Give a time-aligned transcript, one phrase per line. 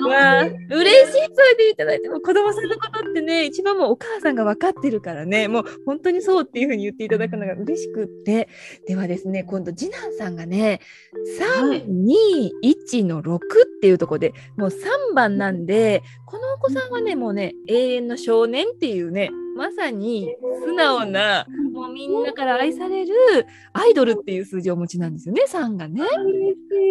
[0.00, 2.00] わ嬉しいそれでいただい。
[2.00, 5.48] ても子供さんのことってね一番もうお母さんが分かってるからね。
[5.48, 8.48] もう本当にそうっていうふうに言っていただくのが嬉しくって。
[8.86, 10.80] ではですね今度次男さんがね
[11.38, 13.40] 321の6っ
[13.80, 23.14] ていうところでもう3番なんでこのお子さんはねもうね永遠の少年っていうねまさに素直なもうみんなから愛される
[23.72, 26.02] アイドルっていう数字をお持ちなんですよね3がね。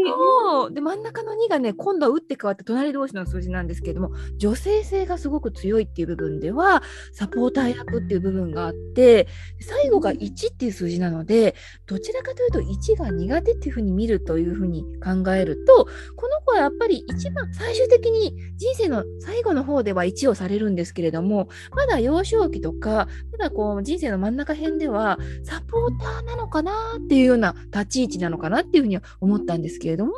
[0.07, 0.73] そう。
[0.73, 6.81] で真ん中の2がね今度は打って変わって隣同士の数字なんですけれども女性性がすごく強いっていう部分では
[7.13, 9.27] サポーター役っていう部分があって
[9.59, 11.55] 最後が1っていう数字なので
[11.85, 30.13] どちらかというと1が苦手っていうふうに見るというふうに考えるとこの子はやっぱり一番最終的に人生の最後の方では1をされるんですけれどもまだ幼少期とかまだこう人生の真ん中辺ではサポーターなのかなっていうような立ち位置なのかなっていうふうには思ったんですけれども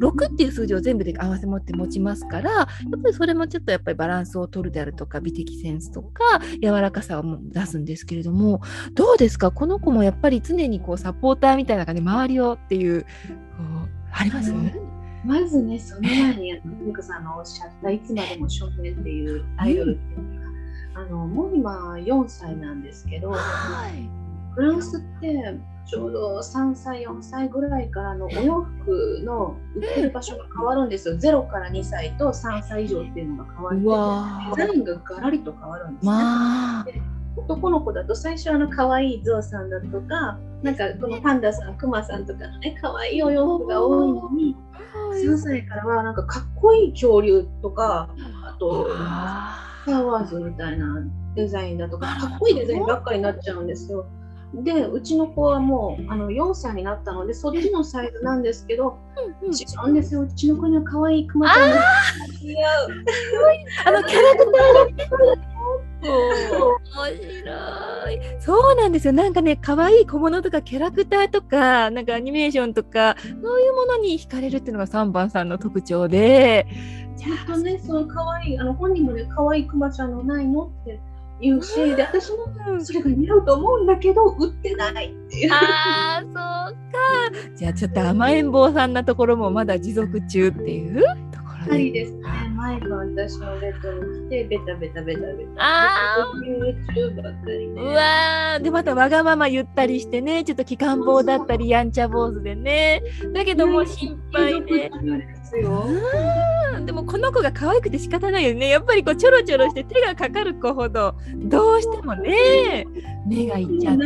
[0.00, 2.66] 6っていう数字を全部で合わせ持って持ちますからやっ
[3.02, 8.60] ぱりそれもちょっとやっぱりバランスを取るであるとか美的センスとか柔らかさを出すんですけれども
[8.94, 9.50] どうですか？
[9.50, 13.04] この子もやっぱり常にこうサポーターみたいな感じで周りをっていうう
[14.12, 14.52] あります？
[15.26, 20.46] まずね、その前に、ミクさんのおっしゃった、いつまでも少年っていうアイドルっていうのが、
[20.94, 23.38] あのもう今4歳なんですけど、は
[23.88, 24.08] い、
[24.54, 31.16] フランスってちょうど3歳4歳ぐらいからのお洋服の売ってる場所が変わるんですよ。
[31.16, 36.12] 0から2歳と3歳以上っていうのが変わってデザインがガラリと変わるんですね。
[36.12, 36.86] まあ
[37.36, 44.56] 男の子だと最初あの可愛いゾウさんだとかなんかこのパンダさんクマさんとかのね可愛いお洋服が多いのに
[45.22, 48.08] 3歳からはなんかかっこいい恐竜とか
[48.44, 48.88] あと
[49.86, 51.02] スター・ワーズみたいな
[51.36, 54.06] デザインだとか、かっこいいデザインばっかりになっちゃうんですよ。
[54.54, 58.98] で、うちの子はもうあの4歳になったので、そっちのサイズなんですけど、
[59.42, 60.22] 違うんですよ。
[60.22, 61.82] うちの子には可愛いクマちゃんが
[62.42, 62.88] 似合う。
[63.86, 65.55] あのキャラクターが
[66.06, 66.80] 面白
[68.10, 68.40] い。
[68.40, 69.12] そうなんですよ。
[69.12, 76.66] なんかね、可愛い小物とかキャラクターとか、なんかアニメーションとか、そういうものに惹かれるっていうのが3番さんの特徴で。
[77.46, 81.00] 本当ね、その可愛い、あの本人もね、可愛いクマちゃんのないのって
[81.40, 82.46] 言うし、で、私も
[82.80, 85.52] それが似合うと思うんだけど、売ってないっていう。
[85.52, 87.56] ああ、そうか。
[87.56, 91.04] じゃあちょっと甘えん坊さんなところもまだ持続中っていう
[91.66, 91.82] ところで。
[91.82, 92.22] はいですね。
[92.56, 95.62] 前が私のベッドに来て、ベタベタベタベタ。
[95.62, 95.88] あ
[96.20, 96.32] あ。
[96.44, 97.82] YouTube ばっかりね。
[97.82, 103.02] うわで、またわがまま言ったりしてね、ちょっと期間坊だったり、やんちゃ坊主でね。
[103.34, 104.90] だけども心配で。
[106.84, 108.68] でもこの子が可愛くて仕方ないよね。
[108.68, 112.86] やっぱりこうちょろちょろして手がかかる子ほどどうしてもね
[113.26, 114.04] 目がいっちゃって。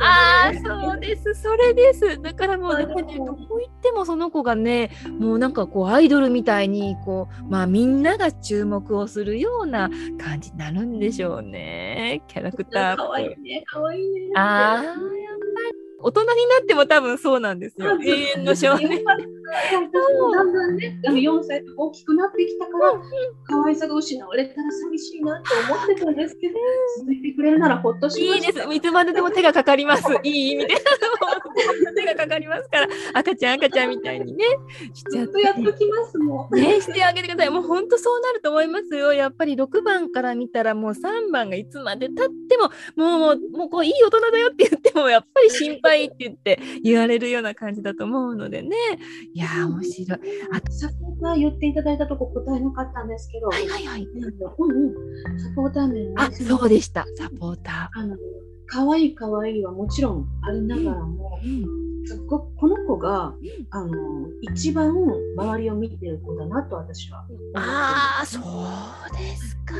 [0.00, 2.20] ああそうですそれです。
[2.20, 12.96] だからもう、ね、どこ行ってもその子がねもうなんかこうアイドルみたいにこうまあみんなが注目をするような感じになるんでしょうねキャラクター。
[12.96, 14.32] 可愛いね可愛いね。
[14.34, 15.37] ああ。
[16.00, 16.32] 大人にな
[16.62, 17.98] っても多分そうなんですよ。
[18.00, 19.04] 永遠の少年。
[19.04, 19.18] だ
[20.44, 22.92] んだんね、4歳と大きくなってきたから、
[23.44, 26.54] 可愛さが失われたら寂しいなと思ってたんですけど、
[27.00, 28.38] 続いてくれるならほっとします。
[28.38, 28.74] いいです。
[28.74, 30.04] いつまででも手がかかります。
[30.22, 30.74] いい意味で。
[31.94, 34.44] 手がかかりますから、赤ちゃん赤ちゃんみたいにね、
[34.94, 35.40] しちゃって。
[35.40, 36.56] やっときますもん。
[36.56, 37.50] ね、してあげてください。
[37.50, 39.12] もう本当そうなると思いますよ。
[39.12, 48.76] やっぱり6番から見たらもう3番がいつまでたっても、もう、もうこういい大人だよって言っても、やっぱり心配って言って言われるような感じだと思うのでね。
[49.34, 50.20] いや面白い。
[50.52, 54.04] あと、サポーター言っていただいたとこ答えなかったんですけど、はいはいはい。
[54.04, 58.00] うん、サポーター面あ、そうでした、サポーター。
[58.00, 58.16] あの
[58.68, 61.88] 可愛い可愛いはもちろんありながらも、うん。
[62.26, 63.34] この子が、
[63.70, 64.94] あの一番
[65.36, 69.74] 周りを見てる子だなと私はああそうですか。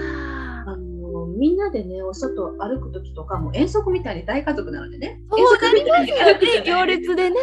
[0.66, 5.22] あのみんなでねお外歩く時とかも遠足みたいに大家族なのでね。
[5.30, 7.36] そうなりますよね行列でね。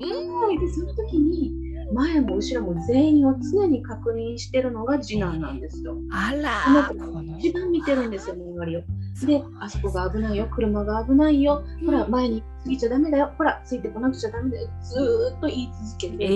[0.00, 5.96] うん、でその時に前も後ろも全員を常に確認してるのが次男なんですよ。
[6.10, 6.90] あら。
[7.38, 8.82] 一番見てるんですよ周りを。
[9.24, 16.24] で、あそこが危ないよ、車が危ないよ、ほら、前に過ぎちゃダメだよ、ほら、ついてこなくちゃダメだよ、ずっと言い続けて。
[16.24, 16.28] え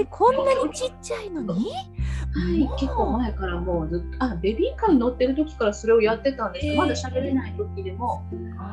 [0.00, 1.66] ー、こんなにちっちゃいのに？
[2.32, 6.72] はい、結構前からもうずっと、あ、ベビーカーに乗ってる時からそれをやってたんですよ。
[6.72, 8.22] えー、まだ喋れない時でも、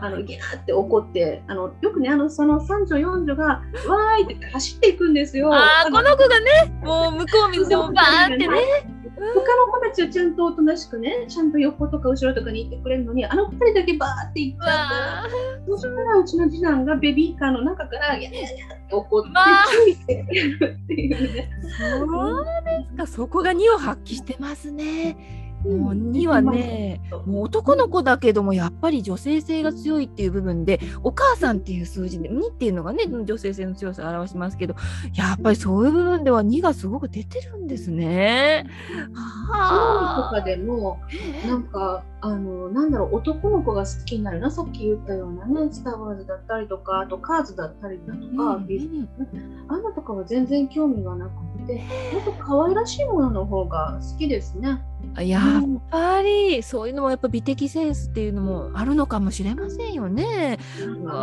[0.02, 5.54] あの、ギャーって怒って、あの、よくね、あの、その三女四女が、わーいって走っていくんですよ。
[5.54, 8.95] あ、この子がね、もう向こう見てもバーってね。
[9.16, 15.24] 他の子たちはちゃんとおとなしくね、ちゃんと横とか後ろとかに行ってくれるのに、あの二人だけバーって行っちゃったら、
[15.68, 19.30] そしたらうちの次男がベビーカーの中から、やややって怒って、
[19.86, 21.50] 注意してくれるっていうね。
[22.00, 25.45] そうですか、そこが2を発揮してますね。
[25.66, 34.76] もう2はね、もう男の子だけどもやっぱり女性性が強いっていう部分でお母さんっていう数字で2っていうのがね女性性の強さを表しますけど
[35.14, 38.68] やっぱりそういう部分では2がすごく出てるんですね。
[39.16, 41.00] はとかでも
[41.48, 49.10] なんかあのなんだろう男の子が好きになるなさっき言ったようなね「スター・ウォーズ」だったりとかあと「カーズ」だったりだとか、うん
[49.68, 51.32] あんなとかは全然興味がなく
[51.68, 51.84] て
[52.14, 54.82] もっと可愛らしいものの方が好きですね。
[55.22, 60.58] やっぱりそういうのもやっぱ美的センスっていうのもあるのかもしれませんよね。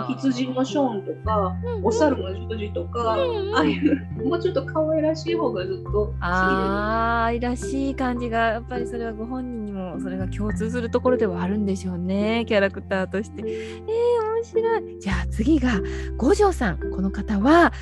[0.09, 13.43] 羊のショーンとか、お猿のジョージとか、ああいうもうちょっと可愛らしい方がずっと好きでらしい感じがやっぱりそれはご本人にもそれが共通するところではあるんでしょうねキャラクターとして。
[13.47, 15.01] えー、面白い。
[15.01, 15.81] じゃあ次が
[16.17, 16.79] 五条さん。
[16.91, 17.73] この方は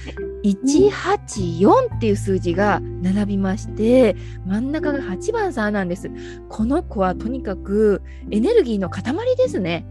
[0.44, 5.89] 184っていう数字が並びまして真ん中が8番さんなんです。
[5.90, 6.10] です
[6.48, 8.00] この子はとにかく
[8.30, 9.02] エネルギーの塊
[9.36, 9.86] ですね。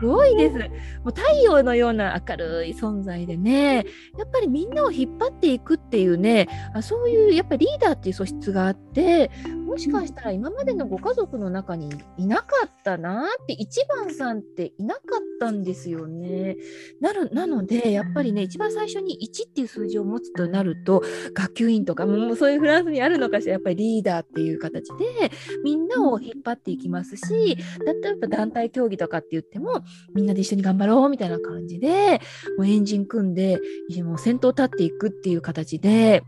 [0.00, 0.56] すごいです。
[0.58, 0.64] も
[1.06, 3.84] う太陽のような明るい存在でね、
[4.18, 9.30] やっぱりみんなを引っ張っていくっていうね、あそういうやっぱりリーダーっていう素質があって、
[9.70, 15.02] もしかしたら今までのご家族の中にいなかったなって、一番さんっていなかっ
[15.38, 16.56] たんですよね。
[17.00, 25.30] なるなので、やっぱりね、一番最初に1っていう数字を持つとなると、学級委員とかもうそういうフランスにあるのかしら、やっぱりリーダーっていう形で、
[25.62, 27.56] みんなを引っ張っていきますし、
[27.86, 29.84] だったらやっぱ団体競技とかって言っても、
[30.16, 32.20] みんなで一緒に頑張ろうみたいな感じで、
[32.58, 33.60] もうエンジン組んで、
[34.02, 36.24] もう先頭立っていくっていう形で、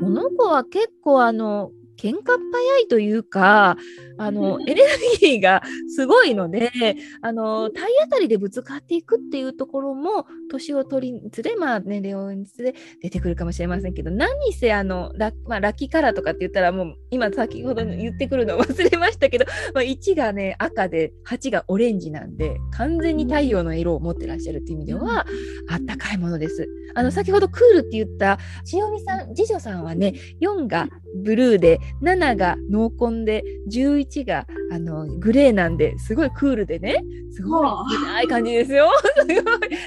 [0.00, 2.22] この子は結構あの、喧嘩っ
[2.52, 3.76] 早いというか、
[4.18, 4.80] あの、エネル
[5.20, 6.70] ギーがすごいので、
[7.22, 19.44] あの、体当たりでぶつかっていくっていうところも、年を取りにつれ、まあ、年齢をにつれ出てくるかもしれませんけど、何せ、あの、ラ,、まあ、ラッキーカラーとかって言ったら、もう、今先ほど言ってくるのを忘れましたけど、
[19.74, 25.26] まあ、1がね、赤で、8がオレンジなんで、完全に太陽の色を持ってらっしゃるっていう意味では、
[25.68, 26.68] あったかいものです。
[26.94, 30.88] あの、先ほどクールって言った、千代美さん、次女さんはね、4が
[31.22, 38.88] ブルーで、7が濃紺で、11があのグレーなんですごいクールでね、すごい暗い感じですよ。
[39.20, 39.34] すごい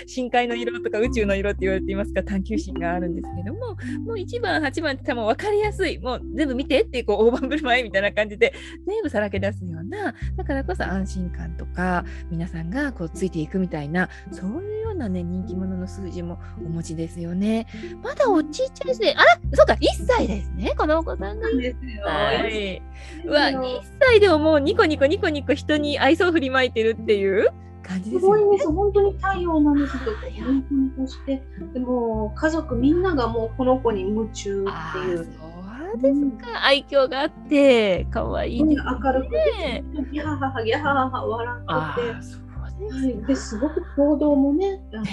[0.07, 8.53] 深海の色とか宇宙の色って言われていますが、探求心があるんですけども、もう1番、8番って多分分かりやすい、もう全部見てってこう大盤振る舞いみたいな感じで、
[8.85, 17.67] 全部さらけ出すような、だからこそ安心感とか、皆さんがこうついていくみたいな、そういうようなね、人気者の数字もお持ちですよね。
[18.03, 19.15] まだおちっちゃいですね。
[19.17, 21.49] あら、そうか、1歳ですね、このお子さんが。
[21.49, 22.03] ですよ。
[22.05, 22.81] はい。
[23.25, 27.49] うわ、1歳でももうニコニコニコニコ人に愛想振りまいてるっていう
[27.83, 28.37] 感じですよね。
[28.37, 28.71] すごいんです。
[28.71, 29.99] 本当に太陽なんですよ。
[30.45, 31.43] 本当にそして、
[31.73, 35.17] でも家族みんながもうこの子に夢中っていう。
[35.17, 36.21] そうです
[36.51, 36.65] か。
[36.65, 42.49] 愛嬌があって、可愛いです明るくて、ギャハハギャハハ笑ってて。
[42.79, 45.03] はい、ですごく行動もね、あの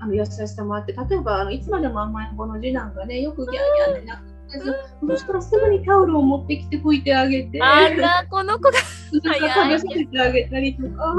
[0.00, 8.72] あの優しさもあって、例えばあのいつまでも甘えん坊の次男がね、よくギャーギャーってなそしたらすぐにタオルを持ってきて拭いてあげて、あら、この子が
[9.12, 11.14] 食べさせてあげたりとか、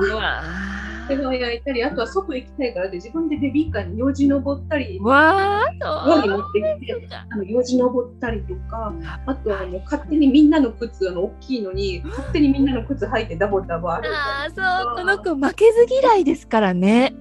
[1.07, 8.93] 手を焼いたり、あとは外行きたいからで自分でベビーカーによじ登ったり、わーに持ってきて、あのよじ登ったりとか、
[9.25, 14.47] あとはもう勝手にみんなの靴、あの大きいのに、勝手にみんなの靴履いてダボダボ歩いたりあ
[14.83, 17.13] そう、この子負けず嫌いですからね。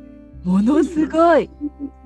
[0.45, 1.51] ものすごい。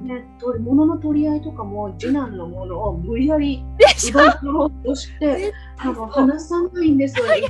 [0.00, 0.24] ね、
[0.60, 3.64] 物の取り合いとかも次男のものを無理やり
[4.10, 7.40] 奪い取ろうとして多分離さないんですよね。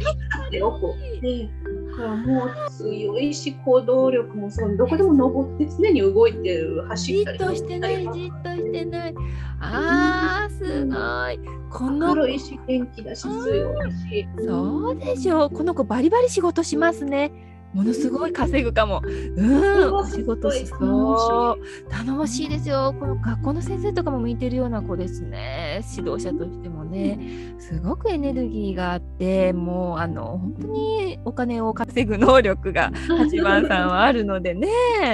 [0.47, 1.49] っておこで
[1.91, 9.15] だからもう強いし行動力もそうどこでも登って常に動いてる走ったりじっとしてないじっとしてない。
[9.61, 11.59] あーすごい。
[11.71, 14.29] この軽いし元気だし強いし。
[14.39, 15.51] そうでしょう。
[15.51, 17.31] この子バリバリ仕事しますね。
[17.79, 19.01] ものすごい稼ぐかも。
[19.05, 21.89] うん、お仕事しそう。
[21.89, 22.93] 頼もしいですよ。
[22.99, 25.85] この学校の先生とかも向いてるような子ですね。
[25.97, 27.55] 指導者としてもね。
[27.61, 34.69] すごくエネルギーがあって、もうあの本当にお金を稼ぐ能力が 八番さんはあるのでね。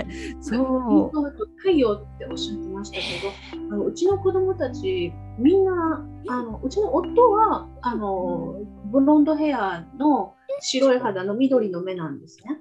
[0.41, 1.31] そう。
[1.59, 8.57] 太陽っておっしゃってましたけど、あのうちの子供たちみんなあのうちの夫はあの
[8.87, 12.59] ブロンドヘアの白い肌の緑の目なんですね。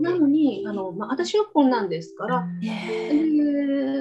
[0.00, 3.42] なのにあの、まあ、私はこんなんですから、え。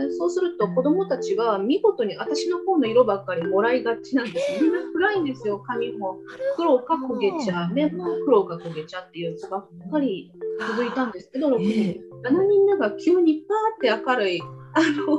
[0.08, 6.20] ー、そうすると子どもたちは見事に私の方の色ばっかりもらいがちなんですみんな暗いんですよ髪も。
[6.56, 12.01] 黒か焦げちゃ目も黒か焦げちゃっていう子ばっかり続いたんですけど6人。
[12.24, 13.44] 7人目が急に
[13.82, 14.42] パーって明るい
[14.74, 15.18] あの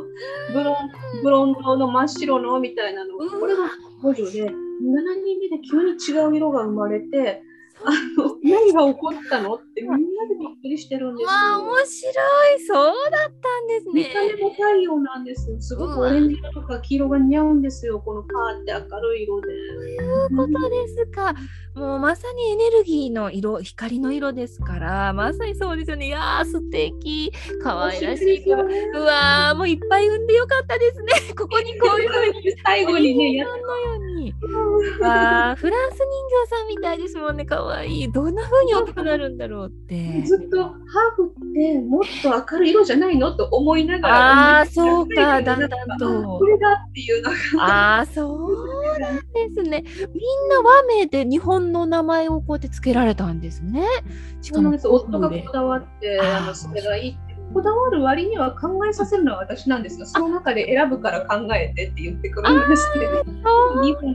[0.52, 3.16] ブロンブロンドの真っ白のみたいなの。
[3.18, 3.64] これが
[4.00, 4.54] 補助で7
[5.24, 7.42] 人目で急に違う色が生まれて
[8.42, 10.02] 何が起こったのってみんなで
[10.38, 11.28] びっくりしてるんですよ。
[11.30, 13.92] あ面白いそうだったんですね。
[13.92, 15.60] 見た目も太陽なんですよ。
[15.60, 18.00] すごくオレンジ色とか黄色が似合うんですよ。
[18.00, 19.46] このパーって明るい色で。
[19.46, 21.34] ということですか。
[21.74, 26.06] もうまさにエネルギーの色、光の色ですから、まさにそうですよね。
[26.08, 28.44] いやー、素敵可愛らしい。
[28.52, 31.06] うわー、もういっぱい産んでよかったですね。
[31.34, 34.34] ここにこういうふうに最後にね、やっのように。
[35.00, 36.00] わー、フランス人
[36.44, 37.46] 形さんみたいですもんね。
[37.46, 38.12] 可愛い。
[38.12, 40.22] どんな風に大きくなるんだろうって。
[40.26, 44.14] ずっとハーフってもっと明るい色じゃないのと思いながら。
[44.58, 46.38] ああ、そうか、だんだんと。
[46.38, 47.36] これだっていうのが。
[47.64, 49.22] ああ、そうなんで
[49.54, 49.84] すね。
[50.14, 53.86] みんな和名で日本の名前をこうやって付けられたんですね。
[54.40, 57.32] しかも夫がこだわって、あのそれがいいって。
[57.52, 63.24] こだわる割には考えさせるのは私なんですが、その中で選ぶから考えてって言ってくるんですけど、
[63.82, 64.14] 日本。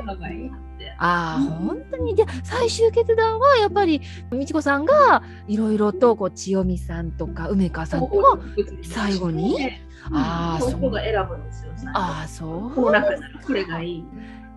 [1.00, 2.16] ああ、本当に。
[2.16, 4.02] じゃ最終決断はやっぱり、
[4.32, 8.40] 美智子さんがいろいろとこう千代美さんとか梅川さんとか
[8.82, 9.70] 最後に？
[10.12, 11.72] ああ、そこが選ぶんですよ。
[11.94, 12.72] ああ、そう。
[12.74, 14.06] この中ならこれがいい。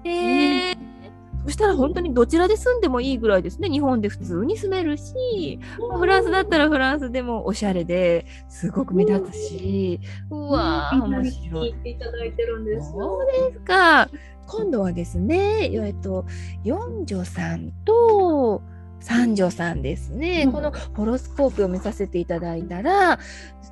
[0.05, 1.00] えー
[1.45, 3.69] そしたら本当にどちらで住んでもいいぐらいですね。
[3.69, 5.59] 日本で普通に住めるし、
[5.99, 11.75] フランスだったらフランスでもおしゃれですごく目立つし、うわー、面白い。
[11.85, 14.09] いただいてるんですそうですか。
[14.47, 16.25] 今度はですね、えっと、
[16.65, 18.63] 四女さんと
[19.01, 23.19] 三女さんですね、うん、このホロスコープを見させていただいたら、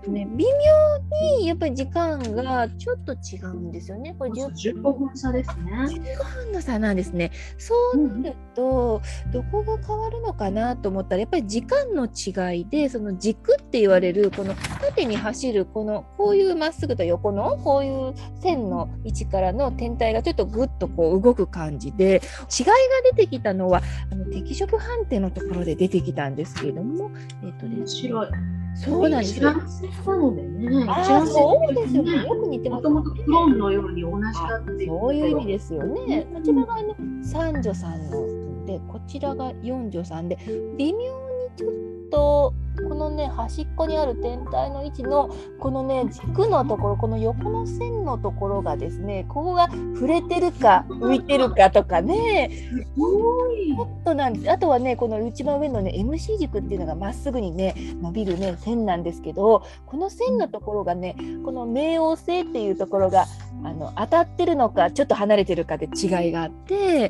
[0.06, 4.14] ね、微妙にやっぱり時間がちょっと違うんですよね。
[4.18, 5.72] これ 10, 15分差ですね。
[5.72, 7.32] 15分の差なんですね。
[7.58, 22.22] そうなると、うん、どこが変わるのかなと思ったらやっぱり時間の違いでその軸って言われるこの縦に走るこのこういうまっすぐと横のこういう線の位置からの天体がちょっとぐっとこう動く感じで
[22.58, 22.72] 違いが
[23.16, 27.10] 出てきたのはあの適色判定のところで出てきたんですけれども、
[27.42, 28.28] えっ、ー、とね、白い。
[28.74, 29.52] そうなんですよ。
[29.52, 30.86] なのでね。
[30.88, 32.12] あそうですよね。
[32.24, 32.90] よく似てます、ね。
[32.90, 34.86] もともとクローンのように同じだって。
[34.86, 36.26] そういう意味ですよね。
[36.32, 40.38] こちらがね、三女さんので、こちらが四女さんで、
[40.76, 41.08] 微妙に
[41.56, 41.72] ちょっ
[42.10, 42.54] と
[42.86, 52.50] このね端っこにある天体の位置のこのね軸のところこの横の線のところがですねここが触れてるか浮いてるかとかね
[52.96, 63.26] ちょっとなんですあとはねこの一番上のね MC 軸っていうのがまっすぐにね伸びるね線なんですけどこの線のところがねこの冥王星っていうところが
[63.64, 67.08] あの当たってるのかちょっと離れてるかで違いがあって。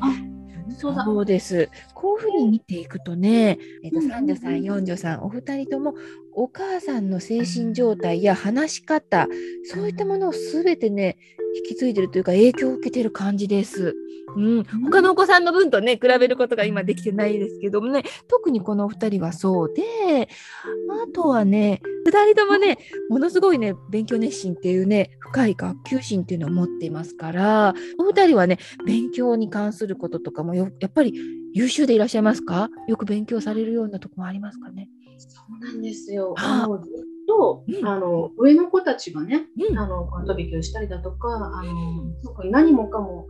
[0.77, 1.69] そうです。
[1.93, 5.95] こういうふうに見ていくとね、えっと、三女さん、四女さん、お二人とも
[6.33, 9.27] お母さんの精神状態や話し方、
[9.65, 11.17] そういったものをすべてね、
[11.55, 13.95] 引き継いでるというか影響を受けてる感じです。
[14.35, 18.03] うん、他のお子さんの分とね比べることが今できてないですけどもね。
[18.27, 20.29] 特にこのお二人はそうで
[21.03, 22.77] あとはね2人ともね
[23.09, 31.13] ものすごいね勉強熱心っていうね深い学級心っていうのを持っていますからお二人はね勉強に関することとかもやっぱり
[31.53, 32.69] 優秀でいらっしゃいますか？
[32.87, 34.89] よく勉強されるようなとこもありますかね？
[35.17, 36.35] そうなんですよ。
[36.37, 36.93] あのずっ
[37.27, 43.25] と、うん、あの上の子たちがね、うん、あの飛び級したりだとか、あの何もかも。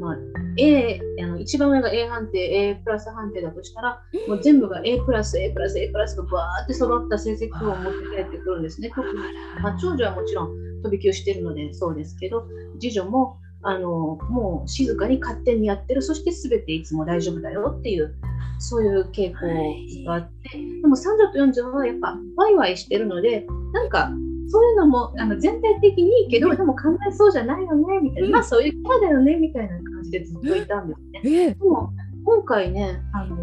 [0.00, 0.16] まあ、
[0.56, 9.14] A あの一番上が A 判定 A プラス判定だとしたらもう全部が A プラス A プラス A プラスがバーって揃った成績を持って帰ってくるんですね特に、
[9.62, 12.46] まあ、長女はもちろん飛び級してるのでそうですけど
[12.80, 18.14] 次女もあのもう静かに勝手にやってるそして全ていつも大丈夫だよっていう
[18.58, 24.10] そういう傾向があって、でも三女と四女はやっぱワイワイしてるのでなんか
[24.48, 31.54] そういうのもあの全体的にいいけど、でも考えそうじゃないよねみたいな、まあそういうキャラだよねみたいな感じでずっといたんですね。
[31.54, 31.92] でも
[32.24, 33.36] 今回ね、あの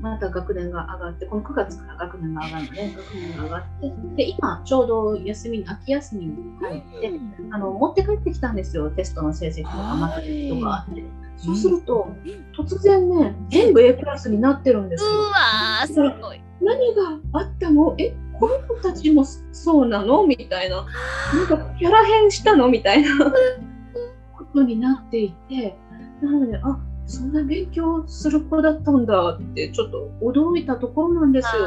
[0.00, 7.12] また学年が上がって、この9月から学年が上がるので、学年が上がって、で今ちょうど休み秋休みに入って、
[7.52, 11.04] あの持って帰ってきたんですよ、テストの成績とか、またテストがあって。
[11.36, 12.08] そうすると、
[12.56, 15.10] 突然ね、全部 A プラスになってるんですよ。
[15.10, 16.40] うわすごい。
[16.60, 17.94] 何があったの？
[17.98, 18.14] え？
[18.38, 20.26] この子たちもそうなの？
[20.26, 20.86] みたいな。
[21.34, 22.68] なんかキャラ変したの？
[22.68, 23.10] みたいな。
[24.36, 25.76] ことになっていて、
[26.22, 31.62] なので、あそんな勉強する子だったんだってちょっと驚いたところなんですよ。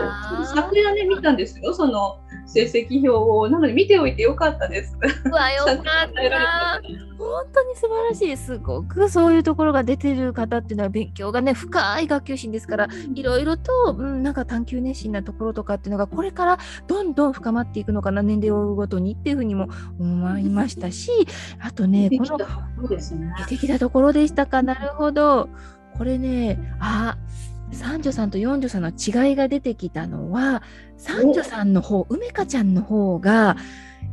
[0.56, 1.74] 昨夜ね見たんですよ。
[1.74, 3.50] その成績表を。
[3.50, 4.98] なので見ておいてよかったです。
[5.26, 7.08] うわよかった。
[7.18, 19.68] 本当に素晴らしいすごくそういうところが出てる方っていうのは勉強がね深い学級心ですからいろいろと、うん、なんか探求熱心なところとかっていうのがこれからどんどん深まっていくのかな年齢を追うごとにっていうふうにも
[20.00, 21.10] 思いましたし
[21.60, 24.62] あとねこの出てきたところでしたか。
[24.62, 25.27] なるほど
[25.98, 27.18] これねあ
[27.72, 30.64] 三女さんと四女さんの違いが出てきたのは
[30.98, 33.58] 三女さんの方梅香ちゃんの方が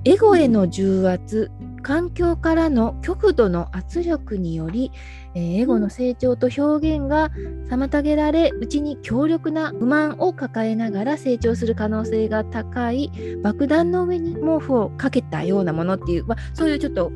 [0.04, 1.50] エゴへの重圧
[1.82, 4.90] 環境からの極度の圧力により、
[5.34, 7.30] えー、エゴの成長と表現が
[7.68, 13.10] 妨げられうちに強力な不満を抱えながら成長する可能性が高い
[13.42, 17.10] 爆弾の上に毛布をかけたようなものっていう、まあ、そういうちょっと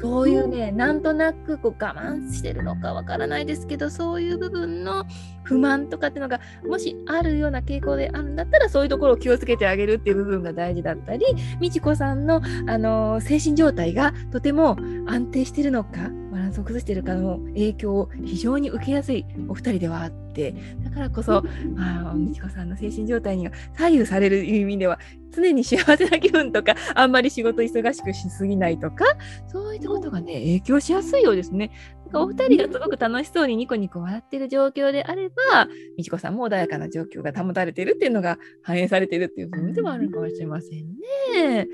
[0.00, 5.04] そういうね、なんとなくこう我慢してるのかわからないですけど、そういう部分の
[5.48, 11.24] 不満とかっていうのが、もしあるような傾向であるんだったら、そういうところを気をつけてあげるっていう部分が大事だったり、
[11.58, 14.76] 美智子さんの、あのー、精神状態がとても
[15.06, 21.42] 安定してるのか、バランスを崩しているかの影響を非常に受けやすいお二人ではあって、だからこそ、
[21.74, 24.98] まあ、美智子さんの精神状態には左右される意味では、
[25.30, 29.04] 常に幸せな気分とか、あんまり仕事忙しくしすぎないとか、
[29.46, 31.70] そういったことがね、影響しやすいようですね。
[32.14, 40.86] お二人がすごく楽しそうにニコニコ笑ってる状況であれば、美智子さんも穏やかな状況が保たれているっていうのが反映されているっていう部分ではあるかもしれません
[41.32, 41.68] ね。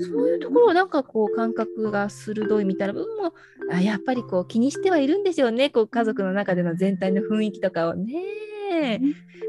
[0.00, 3.34] そういうところなんかこう感覚が鋭いみたいな部分も
[3.70, 5.70] あやっぱりこう気にしてはいるんでしょうね。
[5.70, 8.14] こう家族の中での全体の雰囲気とかをね。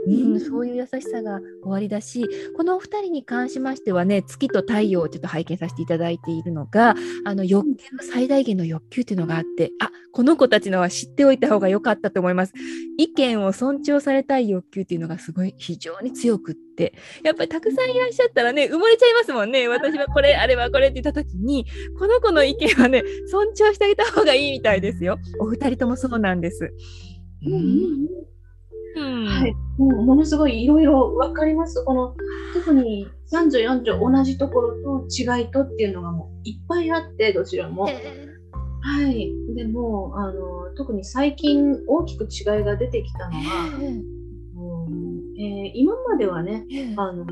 [0.08, 12.54] うん、そういう優しさが終わりだしこのお二人に関しましてはね月と太陽をちょっと拝見させていただいているのがあの欲求最大限の欲求っていうのがあってあこの子たちのは知っておいた方が良かったと思います。
[13.00, 16.94] 意見を尊重されたい欲求っていうのがすごい非常に強くって
[17.24, 19.68] やっぱりたくさんいらっしゃったらね埋もれちゃいますもんね。
[19.68, 21.66] 私はこれあれはこれって言った時に
[21.98, 25.18] この子の意見はね尊重してあげた方がいいみたいですよ。
[25.40, 26.72] お二人ともそうなんです。
[27.46, 28.33] うん
[28.96, 31.84] はい、もうものすごいいろいろ分かります。
[31.84, 32.16] この
[32.54, 37.84] 特に3女4女同じところと違いとっていうのがもういっぱいあってどちらも。
[38.86, 44.04] はい、でもあの特に最近大きく違いが出てきたのが、うん。
[45.36, 47.26] えー、今まではねあの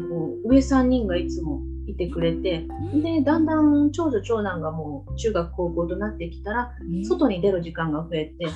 [0.45, 6.71] 上3人がいつもいてくれてでだんだん長女長男がもう中学高校となってきたら
[7.07, 8.47] 外に出る時間が増えて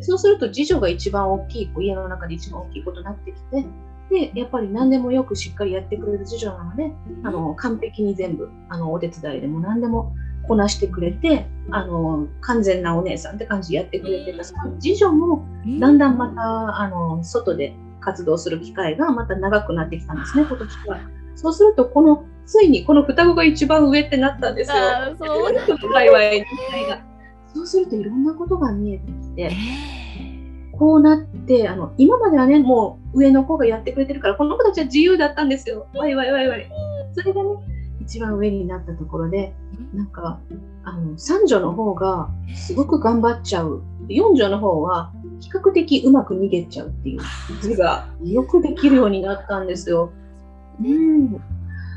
[0.00, 3.66] そうすると次女が一番大きい子、家の中で一番大きい子となってきて、
[4.10, 10.14] で、やっぱり何でもよくしっかりやってくれる次女なので、あの完璧に全部あのお手伝いでも何でも
[10.46, 15.46] こなしてくれて、あの完全なお姉さんって感じでやってくれてた、その次女も
[15.80, 21.00] だんだんまたあの外で活動する機会がまた長くなってきたんですね、今年は。
[21.36, 24.76] そうすると、このついにこの双子が一番上ってなったんですよ。
[25.18, 25.54] そう。
[27.54, 29.52] そうするといろんなことが見えてきて、
[30.72, 35.86] こうなってあの今まではねもう上の子がやってくれてるからこの子たちは自由だったんですよ。
[35.94, 36.68] わいわいわいわい。
[37.14, 37.50] それがね
[38.00, 39.54] 一番上になったところで
[39.94, 40.40] なんか
[40.84, 43.82] あの三女の方がすごく頑張っちゃう。
[44.08, 47.20] 四女の方は比較的うまく逃げちゃうっていう。
[47.60, 50.12] 図がよくできるようになったんですよ。
[50.80, 51.40] うん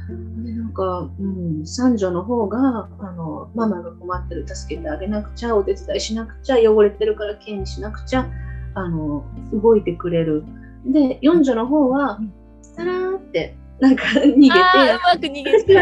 [0.08, 8.30] でなんか、うん、三女の方があのママが困ってる助けてあげなくちゃお手伝いしなくちゃ汚れてるからきれいにしなくちゃ
[8.76, 10.44] あの動いてくれる。
[10.86, 12.20] で四女の方は
[12.62, 14.50] さらーってなんか逃げてうま
[15.18, 15.78] く逃げて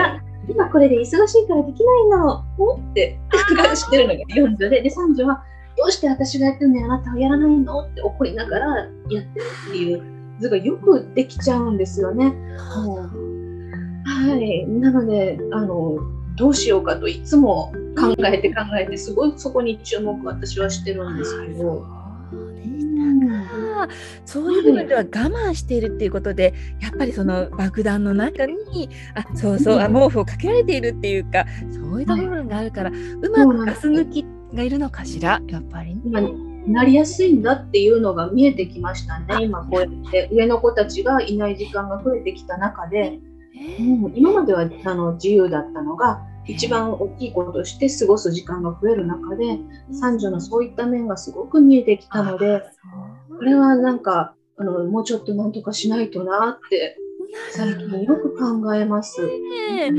[0.47, 2.43] 今これで忙しいからできないの？
[2.57, 3.19] おって
[3.75, 5.43] してるのが四女でで三女は
[5.77, 7.81] どうして私がやってるのにあなたはやらないの？
[7.81, 9.23] って怒りながらやってる
[9.69, 10.03] っていう
[10.39, 12.33] 図がよくできちゃうんですよね。
[12.85, 13.34] もう
[14.05, 15.97] はい、なのであの
[16.35, 21.85] どうしようかといつも考えて考えてすごいそこに注目私はしてるんですけど。
[24.25, 32.93] そういう部分では我慢しているっていうことでやっぱりその爆弾の中にあそうそう、あ毛布をかけられているっていうかそういった部分があるから、う
[33.29, 35.39] まくガス抜きがいるのかしら？
[35.47, 36.01] やっぱり、ね。
[36.65, 39.43] なりやすいんだっていうのが見えてきましたね。
[39.43, 43.19] 今こうやって上の子たちがいない時間が増えてきた中で。
[43.79, 49.59] うん、今まではあの自由だったのが一番大きいこととして過ごす時間が増える中で
[49.91, 52.61] 三女のそういった面がすごく見えてきたので
[53.29, 56.97] これはなんかあのもうちょっとなんとかしないとなって
[57.51, 59.25] 最近よく考えます。
[59.25, 59.91] ね、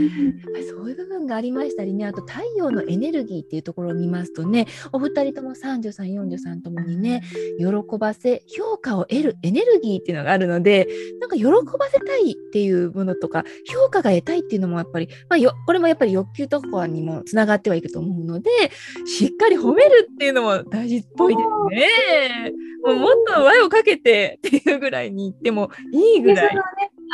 [0.69, 7.23] そういう部分がありましたりねあと太陽のエネルギーっていうところを見ますとねお二人とも三女さん四女さんともにね
[7.59, 10.87] 喜ばせ評価を得るエネルギーっていうのがあるので
[11.21, 18.51] なんか喜ばせたいっていうものとか評価が得たいっていうのもやっぱり、まあ、よこれもやっぱり欲求とかにもつながってはいくと思うので
[19.07, 22.53] しっかり褒めるっていうのも大事っぽいですね。
[22.85, 26.57] もうもっと輪をかけてっていうぐらいに言ってもいいぐらい。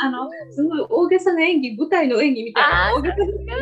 [0.01, 3.15] あのすごい大げさな演技舞台の演技みたいな大げさ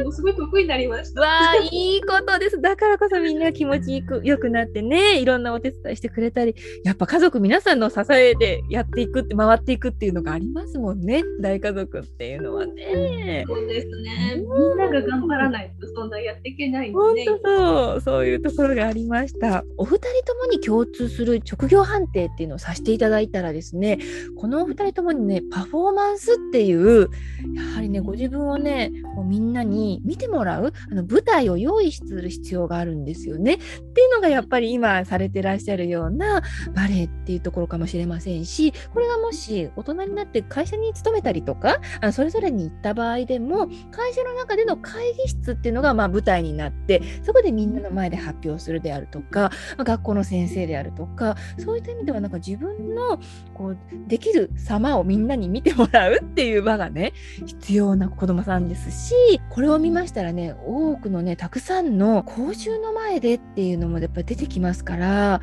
[0.05, 1.21] なすごい得意になりました。
[1.21, 2.61] わあいいことです。
[2.61, 13.43] だからこそみんな気持ちよくなってねいろんなお手伝いしてくれたりやっぱ家族皆さんの支えでやっていくって回っていくっていうのがありますもんね大家族っていうのはね。
[13.47, 14.35] そうですね。
[14.35, 17.25] みんなが頑張らないとそんなやっていけないんで、ね。
[17.25, 19.63] 本当そうそういうところがありました。
[19.77, 23.99] お二人ともに共通する職業判定っていうのをさせていただいたらですね
[24.37, 27.09] このお二人ともにねパフォーマンスっていう
[27.53, 33.55] やはりねご自分をねもうみんなに見てもらうあの舞台を用意する必要があるんですよね。
[33.55, 36.41] っていうのがやっぱり今されてらっしゃるような
[36.75, 53.19] バレエっていうところかもしれませんしこれがもし大人になって会社に勤めたりとかあのそれぞれに行った場合でも会社の中での会議室っていうのがまあ舞台になってそこでみんなの前で発表するであるとか学校の先生であるとかそういった意味ではなんか自分の
[53.53, 57.13] こうできる様をみんなに見てもらうっていう場がね
[57.45, 65.41] 必要な子どもさんですしこれを見ましたらね多くのねたくさんの講習の前でっていうのもやっぱり出てきますから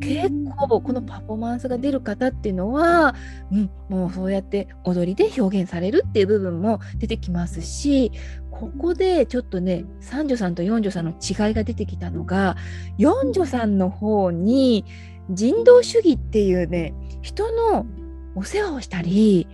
[0.00, 3.14] 結構このパフォーマンスが出る方っていうのは、
[3.50, 8.12] うん、もうそうやって踊りで表現されるっていう部分も出てきますし
[8.50, 12.56] ここでちょっとね三女さんと四女さんの違いが出てきたのが
[12.98, 14.84] 四女さんの方に
[15.30, 17.86] 人道主義っていうね人の
[18.34, 19.48] お世話をしたり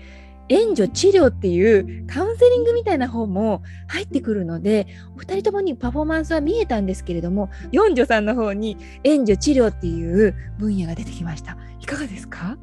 [0.48, 11.56] 援助治療っていうカウンセリングみたいな方も入ってくるのでお二人ともにパフォーマンスは見えたんですけれども四女さんの方に援助治療っていう分野が出てきました。
[11.80, 12.58] いかがですか？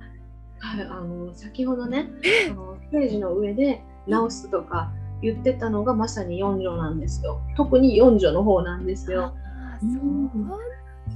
[0.60, 2.10] はいあの先ほどね
[2.52, 7.42] あのステージの上で直すとか言ってたのがまさに四女なんですよ。
[7.58, 9.34] 特に四女の方なんですよ。
[9.82, 9.92] そう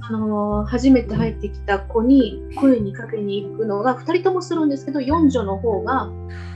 [0.00, 6.10] あの初めて入ってきた子に声にかけに行くのが2人ともするんですけど4女の方が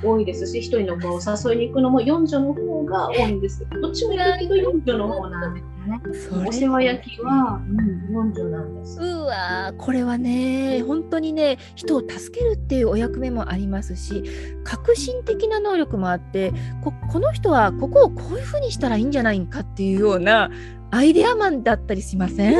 [0.05, 6.46] 多いですし1人の子を誘いに行くのも4女の方が多いんですどっちもいるけど4女の方なんですね。
[6.46, 9.01] お世話焼きは、うん、4女なんです。
[9.01, 14.22] うわこれはね本当にね人を助けるっていうお役目もありますし
[14.64, 20.51] 革新的な能力もあってここの人はここをこういうふうにしたらいいんじゃないかっていうような
[20.90, 22.55] アイデアマンだったりしません、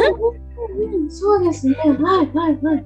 [0.79, 1.75] うん、そうですね。
[1.77, 1.97] はい
[2.35, 2.85] はいはい。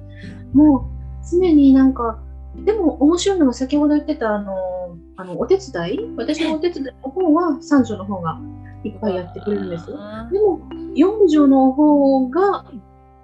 [0.53, 2.19] もう常になんか、
[2.55, 8.39] でも面白いのが先ほど言ってたあのあのお手伝い、私のお手伝いの方は三女の方が
[8.83, 9.97] いっぱいやってくれるんですよ。
[10.31, 10.59] でも
[10.95, 12.65] 四女の方が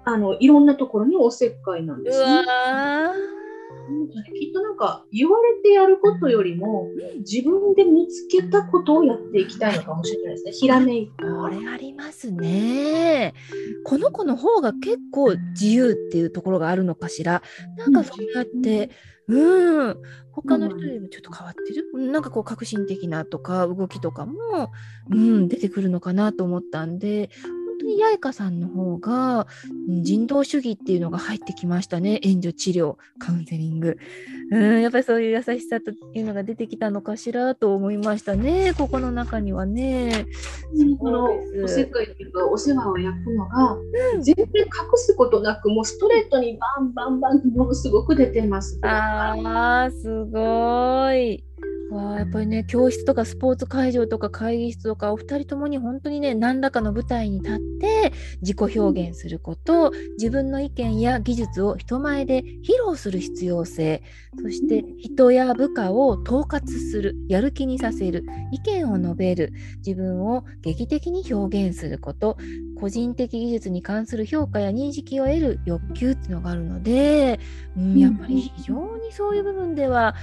[0.04, 2.42] あのいろんなところにおせっかいなんですね。
[4.38, 6.86] きっとなんか言われてやることよりも
[7.18, 10.52] 自分で見つけたことをやっていきたいのかもしれないですね。
[10.52, 11.24] ひらめいた。
[11.26, 13.34] これありますね。
[13.84, 17.42] この子の方が結構自由っていうところがあるのかしら。
[17.76, 18.90] なんかそうやって、
[19.28, 19.96] うん、
[20.32, 24.70] 他の人よりもちょっと変わってる、うん、なんかこう革新的なとか動きとかも、
[25.10, 27.59] うん、出てくるのかなと思ったんで当
[27.94, 29.46] に八重香さんの方が、
[29.88, 33.98] 人道主義っていうのが入ってきましたね援助治療カウンセリング
[34.50, 40.26] うんやっぱりそういう優しさというのが出てきたのかしらと思いましたねここの中にはね。
[40.98, 41.28] この
[41.64, 43.74] おせっかいっていうかお世話を焼くのが、
[44.14, 48.78] うん、全然隠すことなくもうストレートにバンバンバンものすごく出てます。
[48.82, 51.49] あーすごい。
[51.90, 64.02] わあやっぱりね教室とかスポーツ会場とか会議室とかお二人ともに本当にね何らかの舞台に立って自己表現すること自分の意見や技術を人前で披露する必要性
[64.40, 72.36] そして人や部下を統括するやる気にさせる意見を述べる自分を劇的に表現すること
[72.80, 77.38] 個人的技術に関する評価や認識を得る欲求っていうのがあるので、
[77.76, 80.14] うん、やっぱり非常にそういう部分では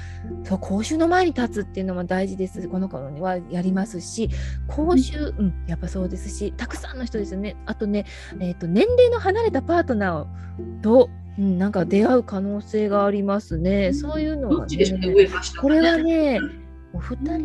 [0.44, 2.68] そう講習の前に立つっていうのも大事です。
[2.68, 4.30] この子にはやりますし、
[4.68, 7.56] 講習、うん、やっぱそうですし、たくさんの人ですよね。
[7.66, 8.06] あとね、
[8.40, 13.94] えーと、年齢の離れたパートナーと、うん、なんか出会う可能性がありますね。
[13.94, 15.30] そういうのは、ね、
[15.62, 16.40] これはね、
[16.94, 17.36] お二人か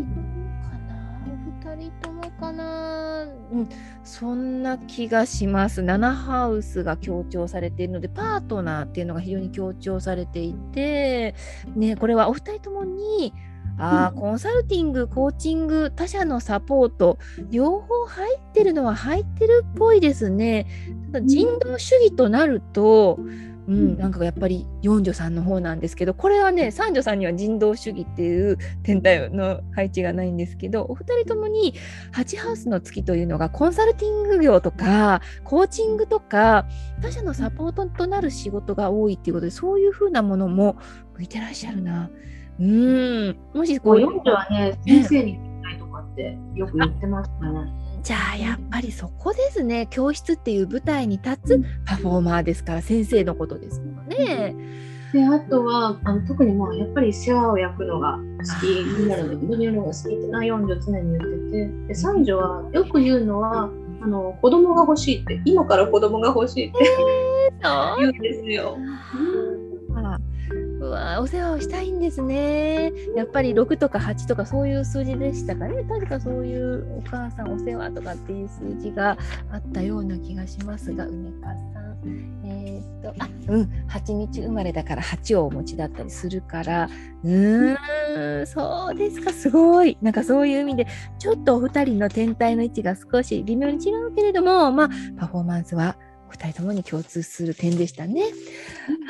[0.88, 1.22] な？
[1.66, 3.26] お二人ともかな？
[3.52, 3.68] うん、
[4.02, 5.82] そんな気がします。
[5.82, 11.34] 7ハウスが強調されているので、パートナーっていうのが非常に強調されていて、
[11.76, 13.34] ね、これはお二人ともに
[13.78, 17.18] あコンサルティングコーチング他者のサポート
[17.50, 20.66] 両方入ってるのは入ってるっぽいですね。
[21.12, 23.18] ただ人道主義となると、
[23.68, 31.74] うん、なんかやっぱり四女さんの方なんですけどこれはね三女さんには人道主義っていう天体の配置がないんですけどお二人ともに
[32.12, 36.66] 8ハウスの月というのがコンサルティング業とかコーチングとか
[37.00, 40.76] 他者のサポートとなる仕事が多いっていうことでそういうふうなものも
[41.16, 42.10] 向いてらっしゃるな。
[42.60, 43.36] うん。
[43.54, 47.72] もしこう四女はね先生に聞きたいとかってよく言ってましたね。
[48.02, 49.86] じゃあやっぱりそこですね。
[49.90, 54.54] 教室っていう舞台に立つパフォーマーですから先生のことですもんね。
[55.12, 66.78] であとはあの特にもうやっぱり世話を焼くのが好きになるので自分のが好きってな4女常に言っててで三女はよく言うのはあの子供が欲しいって今から子供が欲しいって、
[67.62, 68.78] えー、言うんですよ。
[69.14, 69.61] う
[70.92, 72.92] わお世話をしたいんですね。
[73.16, 75.82] やっぱり6とか8とかそういう数字でしたかね。
[75.84, 79.16] 確かそういうお母さんお世話とかっていう数字が
[79.50, 81.82] あったような気がしますが、梅川さん。
[82.44, 86.88] えー、っと、あうん、8日生まれだから8をお持ちだったりするから、
[87.22, 89.96] うーん、そうですか、すごい。
[90.02, 90.86] なんかそういう意味で、
[91.18, 95.96] ちょっとお二人の天体の位置が少し微妙に違うけれども、まあ、パフォーマンスは
[96.32, 98.24] 2人ともに共通する点でしたね。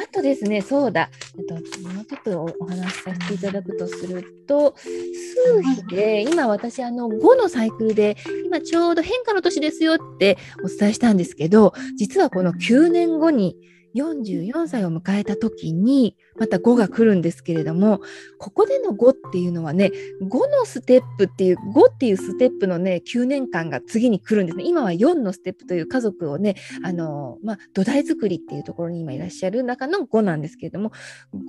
[0.02, 1.10] あとですね、そうだ、
[1.48, 1.60] とも
[2.00, 13.56] うちょっとお話しさせていただくとすると、数比で、今私、あの5のサイクルで、今ちょうど変化の年ですよってお伝えしたんですけど、実はこの9年後に、
[13.94, 18.00] 44歳を迎えた時にまた5が来るんですけれども
[18.38, 19.90] ここでの5っていうのはね
[20.22, 30.92] 5のステップっていう5っていうステップのね9年間が次に来るんですね今は4のステップという家族をねあの、まあ、土台作りっていうところに今いらっしゃる中の5なんですけれども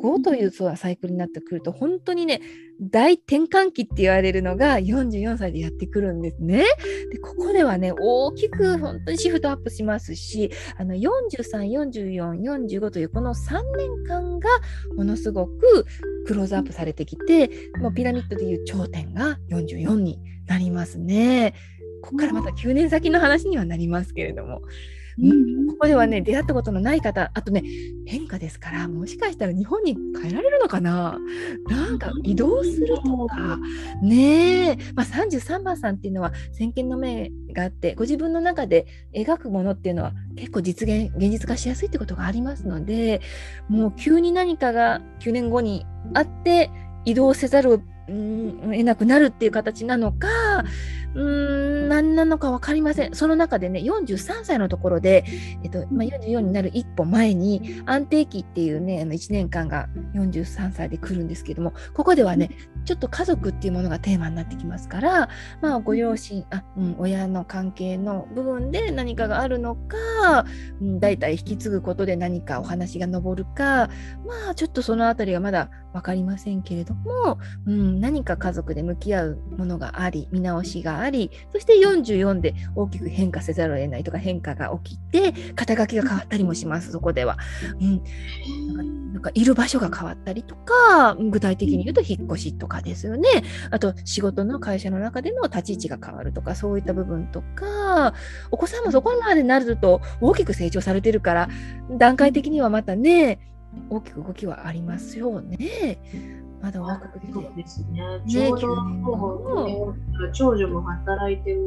[0.01, 2.41] 5というそうサイクルになってくると本当にね
[2.79, 6.65] 大転換期って言われるのが44歳でやってくるんですね。
[7.11, 14.49] でここではね大きく本当にシフトアップしますしあの43、44、45というこの3年間が
[14.95, 15.85] ものすごく
[16.25, 21.53] クローズアップされてきてもうピラミッドでいう頂点が44になりますね。
[22.01, 24.61] ここからまた9年先の話にはなりますけれども。
[25.21, 27.63] うん、ここではね出会ったことのない方あとね
[28.05, 31.17] 変化ですからもしかしたら日本に帰られるのかな？
[31.69, 33.59] なんか移動するとか。
[34.01, 43.21] ねえ、まあ、33番さんっていうのは先見の明があってご自分の中で描くものっていうのは結構実現現実化しやすいってことがありますので
[43.69, 46.69] もう急に何かが9年後にあって
[47.05, 50.27] 移動せざるを得なくなるっていう形なのか
[51.21, 53.15] ん何なのか分かりません。
[53.15, 55.25] その中でね43歳のところで、
[55.63, 62.49] えっとまあ、44になる一歩前に安定期っていうね1年間が43歳で来るんですけどもここではね
[62.85, 65.29] ちょっと家族っていうものがテーマになってきますから、
[65.61, 70.45] まあ、ご両親あ、うん、親の関係の部分で何かがあるのか、
[70.81, 73.89] うん、大体引き継ぐことで何かお話が上るか
[74.25, 87.37] まあちょっとその辺りはまだ分かりませんけれども、うん、何か家族で向き合うものがあり見直しがありありそして44で大きく変化せざるを得ないとか変化が起きて肩書きが変わったりもしますそこでは、
[87.79, 88.03] うん、
[89.13, 93.29] なんかいる場所が変わったりとか具体的に言うと引っ越しとかですよね。
[93.69, 98.13] あと仕事の会社の中での立ち位置が変わるとかそういった部分とか
[98.49, 101.49] お子さんもそこまでなると大きく成長されてるから
[101.97, 103.39] 段階的にはまたね
[103.89, 105.99] 大きく動きはありますよね。
[106.63, 107.27] まだ若くて。
[107.33, 108.01] そうですね。
[108.25, 109.93] ちょうど、
[110.31, 111.61] 長女も働いてる。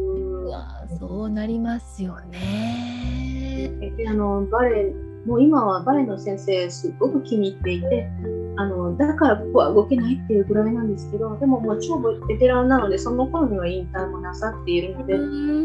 [0.98, 3.70] そうなりますよね。
[4.08, 4.94] あのバレエ
[5.26, 8.08] もう今はバレエの先生すごく気に入っていて
[8.58, 15.14] あのだからここは動けないっていうぐらいなんですけどでももう超ベテランなのでその頃には引退もなさっているので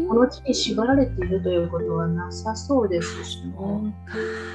[0.08, 3.54] この地に縛られているということはなさそうですしね。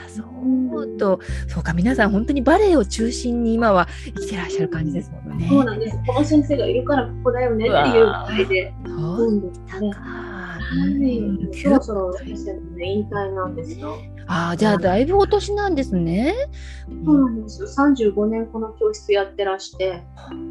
[0.08, 5.48] そうとそうか皆さん本当にバレエを中心に今は生きてらっしゃる感じですもんね。
[5.50, 8.74] そうなんですこの先生がいるからここだよねっていうぐらいで。
[8.86, 9.92] そうですね。
[9.94, 10.60] は
[11.00, 13.98] い、そろそろ先生の、ね、引退なんですよ。
[14.28, 16.36] ああ、じゃあだいぶお年なんですね。
[17.06, 17.68] そうなんですよ。
[17.68, 20.04] 35年この教室やってらして、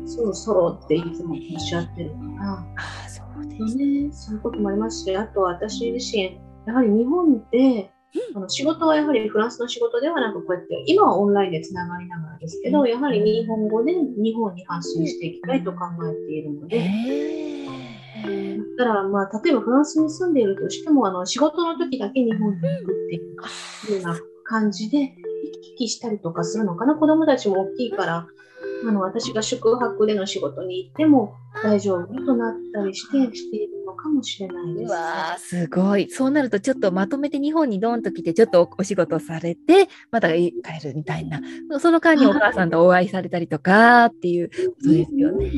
[0.07, 2.53] そろそろっていつもおっしゃってるから。
[2.53, 2.67] あ
[3.05, 4.12] あ、そうですね。
[4.12, 7.91] そういうこともありますし、あと私自身、やはり日本で、
[8.35, 17.56] あの仕事はやはりフランスの仕事ではなくこうやって今はオンラインでつながりながらですけど、やはり日本語で日本に発信していきたいと考えているので。
[18.79, 25.12] だから、まあ、例えばフランスに住んでいるとしてもあの仕事の時だけ日本に行くっていうような感じで行
[25.62, 26.94] き来したりとかするのかな？
[26.94, 28.26] 子供たちも大きいから
[28.87, 34.92] あの私が宿泊での仕事に行っても大丈夫となったりしてしているのかもしれないです。
[34.92, 36.11] わあすごい。
[36.11, 41.40] そうなるとちょっとまとめて日本にドンと来てちょっとお仕事されてまた帰るみたいな
[41.81, 45.51] その間にお母さんとお会いされたりとかっていうことですよね。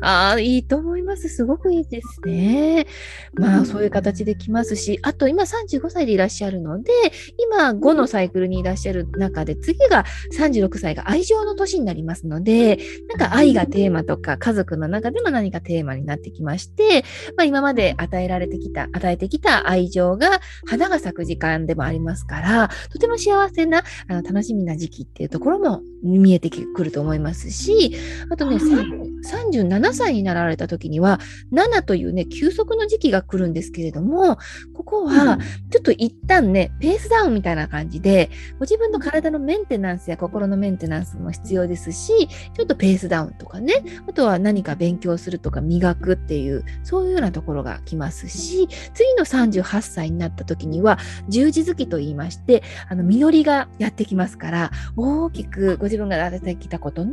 [0.00, 1.28] ああいいと思います。
[1.28, 2.86] すごくいいですね。
[3.34, 6.92] まあそういう形で来ますしあと今35歳でいらっしゃるので
[7.38, 10.04] 今5のサイクルにいらっしゃる中で次が
[10.36, 17.04] 36歳が愛情の年になりますのでなんか愛がテーマとか家族の中での何かテーマになってきまして、
[17.36, 27.96] まあ、今まで与えられてきた、与えてきた愛情が花が咲く時間でもありますから、とても幸せな、あの楽しみな時期っていうところも見えてくると思いますし、
[28.30, 31.20] あとね、37歳になられた時には、
[31.52, 34.38] 7というね、休息の時期が来るんですけれども、
[34.74, 35.38] ここは、
[35.70, 43.74] ちょっと一旦ね、ペースダウンみたいな感じで、ご自分の体のメンテナンスや心のメンテナンスも必要ですし、ちょっとペースダウンとかね、
[44.08, 57.12] あとは何か勉強するとか磨くっていう、そういうようなところが来ますし、次の38歳になった時には、十字月と言いまして、あの、実りがやってきますから、大きくご自分が出てきたことの、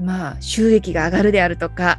[0.00, 1.98] まあ、収益が上がるであるとか、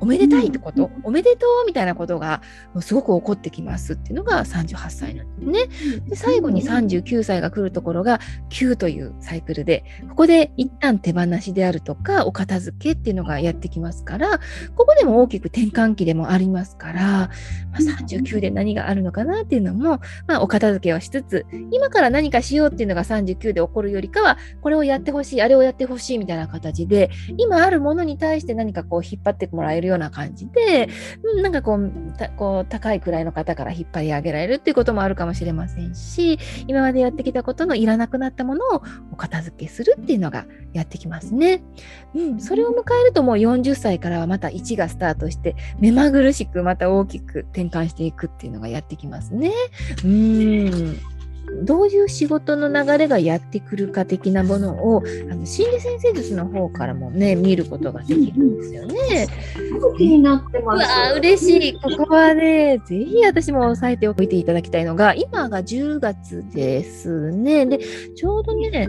[0.00, 2.42] おめでたいってこと、おめでとうみたいなことが
[2.80, 6.00] すごく起こってきますっていうのが38歳なんですね。
[6.08, 14.40] で最後に39歳が来るところが9というサイクルで、ここで一旦手放しであるとか、お片付けっていうのがやってきますから、
[14.76, 17.28] ここでも大きく転換期でもありますから、ま
[17.74, 30.88] あ、39で何があるのかなっていうのも、まあ、お片付けをしつつ、今から何かしようっていうのが39で起こるよりかは、これをやってほしい、あれをやってほしいみたいな形で、今あるものに対して何かこう引っ張ってもらえるような感じで、
[31.22, 31.92] うん、なんかこう
[32.36, 41.62] こう高い位の方から引っ張り上げられるっていうこともあるかもしれませんし今までやってきたことのいらなくなったものをお片付けするっていうのがやってきますね。
[42.14, 49.52] うん、それを迎えるともう40歳からはまた1がスタートして目まぐるしくまた大きく転換していくっていうのがやってきますね。
[50.04, 51.17] うん
[51.62, 59.26] どういう仕事の流れがやってくるか的なものをあの心理先生術の方からもね見ることができるんですよね。
[59.96, 60.88] 気になってます。
[60.88, 61.72] わ嬉しい。
[61.80, 67.66] ここはね、ぜひ私も押さえておいていただきたいのが、今が10月ですね。
[67.66, 67.78] で、
[68.14, 68.88] ちょうどね、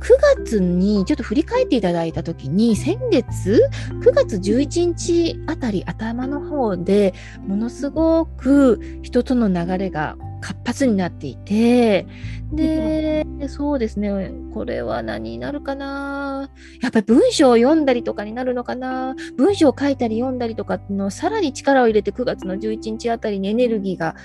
[0.00, 3.62] 9月にちょっと振り返っていただいたときに、先月、
[4.02, 7.14] 9月11日あたり頭の方で
[7.46, 12.06] ものすごく人との流れが活発になっていて、
[12.52, 16.50] で、そうですね、これは何になるかな？
[16.82, 19.14] やっぱり文章を読んだりとかになるのかな？
[19.36, 24.16] 文章を書いたり読んだりとかのさらに力を入れて9月の11日あたりにエネルギーが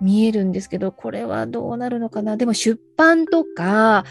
[0.00, 2.36] 見えるんですけど、これはどうなるのかな？
[2.36, 4.04] でも出版とか、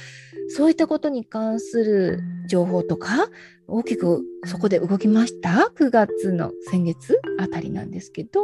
[0.49, 3.29] そういったことに関する情報とか、
[3.67, 8.41] 大きくそこで動きました？9月の先月あたりなんですけど、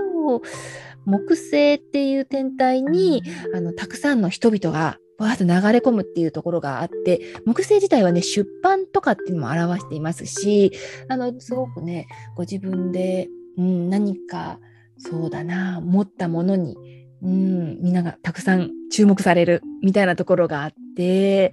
[1.07, 3.23] 木星っていう天体に
[3.55, 10.71] あのたくさんの人々がわーっと流れ込むっていうところがあって、木星自体はね、出版とかっていうのも表していますし、
[11.09, 14.59] あの、すごくね、ご自分で、うん、何か、
[14.99, 16.77] そうだな、持ったものに、
[17.23, 21.51] うん、みんながたくさん注目されるみたいなところがあって、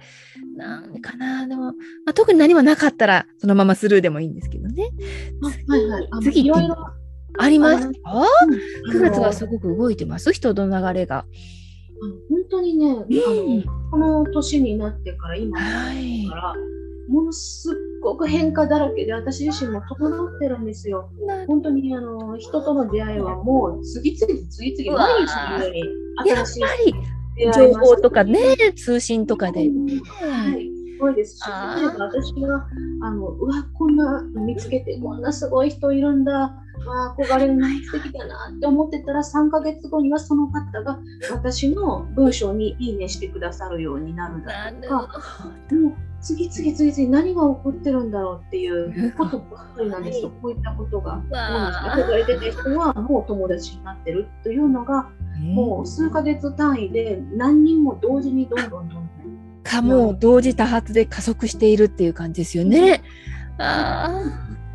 [0.55, 1.71] なんかな、でも、ま
[2.11, 4.91] あ、特に何もなかったら、そのままスルーでもいいんですけどね。
[5.67, 6.75] はいはい、次いろいろ
[7.37, 7.91] ありますか、
[8.91, 10.33] うん、?9 月はすごく動いてます？
[10.33, 11.25] 人の流れが。
[12.29, 15.65] 本当にね、うん、あのこの年になってから今か
[16.35, 16.53] ら、
[17.07, 21.09] ものすっごく変化だらけで私自身も整ってるんですよ。
[21.47, 25.83] 本当にあの人との出会いはもう次々次々毎日のように
[26.29, 26.63] 新しい
[27.53, 28.39] 情報とかね
[28.75, 29.59] 通信とかで。
[29.59, 30.75] はい。
[30.95, 31.37] すごいです。
[31.37, 32.67] し、例えば私が
[33.01, 36.53] あのうわこんな見つけてこんなすごい人いるんだ
[36.91, 40.99] あ憧れるな素敵だなって思ってたら3ヶ月後にはその方が
[41.31, 45.21] 私の文章にいいねしてくださるようになるだとか。
[45.71, 51.21] もう次々次々何が起こってるんだろうっていうことばっかりなんですよ、こういったことが。
[51.29, 55.07] 憧れてた人はもう友達になってるというのが、
[55.39, 59.05] もう数ヶ月単位で何人も同時にどんどんどんどん。
[59.63, 63.03] かも同時多発で加速しているっていう感じですよね。
[63.59, 64.09] あ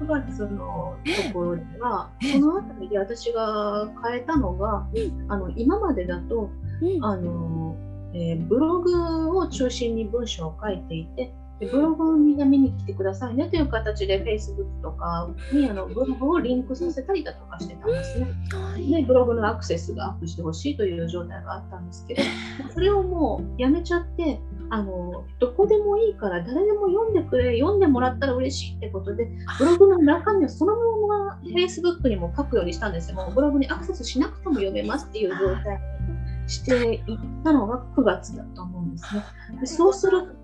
[0.00, 4.86] 9月のところでは、そのあたりで私が変えたのが、
[5.28, 6.50] あの今までだと、
[7.02, 7.76] あの
[8.14, 18.26] えー、ブログを中心に文章を書いていて、でブログをみんな見に来てくださいねという形で Facebook とかにあのブログをリンクさせたりだとかしてたんですね。
[18.90, 22.22] で、ブログのアクセスがアップしてほしいという状態があったんですけど、
[22.72, 24.40] それをもうやめちゃって、
[24.70, 30.76] あのどこでもいいから誰でも読んでくれ読んでもらったら嬉しいってことでブログの中身をその
[31.08, 33.16] まま Facebook にも書くようにしたんですよ。
[33.16, 35.80] もうブログにアクセスしなくても読めますっていう状態
[36.44, 39.22] にしていったのが9月だと思うんですね。
[39.60, 40.40] でそうすると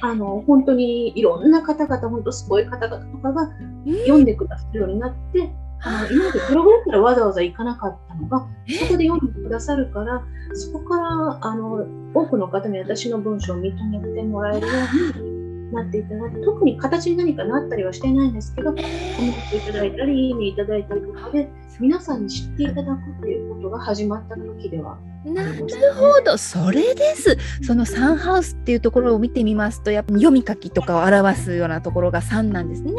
[0.00, 3.48] あの本当にいろんな方々本当すごい方々とかが
[3.84, 5.54] 読んでくださるようになって。
[5.80, 10.22] あの今までブログだったらわざわざ行かなかったのが、そこで読んでくださるから、
[10.54, 14.72] そこからあの多くの方に私の文章を認めてもらえるよ
[15.16, 21.48] うになっていただいて、特に形に何かなったりはしていないんですけど、コメントいただいたり、いいねいただいたりとかで、
[21.78, 24.98] 皆さんに知っていただくっていうことが始まった時では。
[25.24, 27.36] なるほど、それです。
[27.62, 32.92] そのサンハウスっていうところを見てみますと、やっぱ読み書きとかを表すようなところが3なんですね。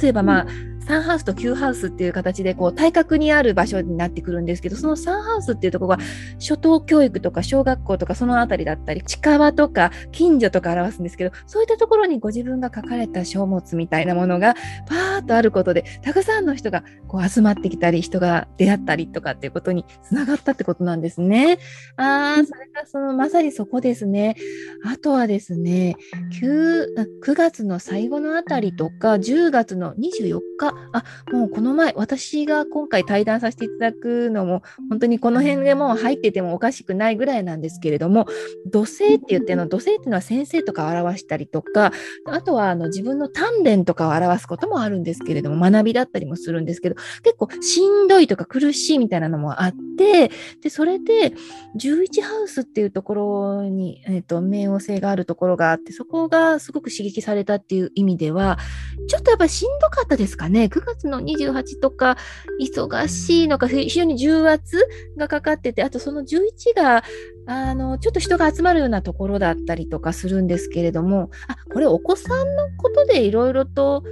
[0.00, 0.46] 例えば、まあ、
[0.90, 5.98] サンハウスと旧ハウスっていう形でこう対角にある場所になってくるんですけどそのサンハウスっていうところが
[6.40, 14.56] 初等教育とか小学校とかその辺りだったり近場とか近所とか表すんですけどそういったところにご自分が書かれた書物みたいなものが
[14.88, 21.58] パーッとあることでたくさんの人がこう集まってきたり人が出会ったりとかっていうことにつながったってことなんですね。
[21.96, 24.36] ああ、それがそのまさにそこですね。
[24.84, 25.96] あとはですね、
[26.40, 26.86] 9,
[27.22, 38.26] 9月の最後のあたりとか、10月の24日、あ、もうこの前、私が今回対談させていただくのも、本当にこの辺でもう入っててもおかしくないぐらいなんですけれども、
[38.66, 41.92] 土星って言っての、土星っていうのは先生とかを表したりとか、
[42.26, 50.30] あとはあの自分の鍛錬とかを表すこともあるんですけれども、学びだったりもするんですけど、結構しんどいとか苦しいみたいなのもあって、
[50.62, 51.32] で、それで、
[51.78, 58.58] 11ハウスっていうところに、えーと、冥王星があるところがあってそこがすごく刺激されたっていう意味では
[59.08, 62.16] ちょっとやっぱりしんどかったですかね9月の28とか
[62.60, 64.78] 忙しいのか非常に重圧
[65.16, 67.04] がかかっててあとその11が
[67.46, 74.02] あのちょっと人が集まるようなところだったりとかするんですけれどもあこれお子さんのことでいろいろと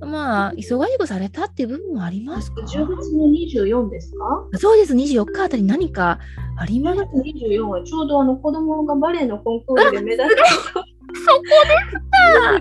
[0.00, 4.12] まあ、忙しくされたっていう部分もありますか ?10 月の24です
[4.52, 4.58] か？
[4.58, 6.18] そうです、24日あたり何か
[6.58, 6.98] あります？
[6.98, 10.42] か ?10 月24はちょうどあの子供がバレエのコンクールで目指して
[10.74, 11.42] そこ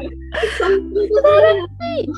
[0.02, 0.10] で。
[0.50, 2.10] すか素晴らしい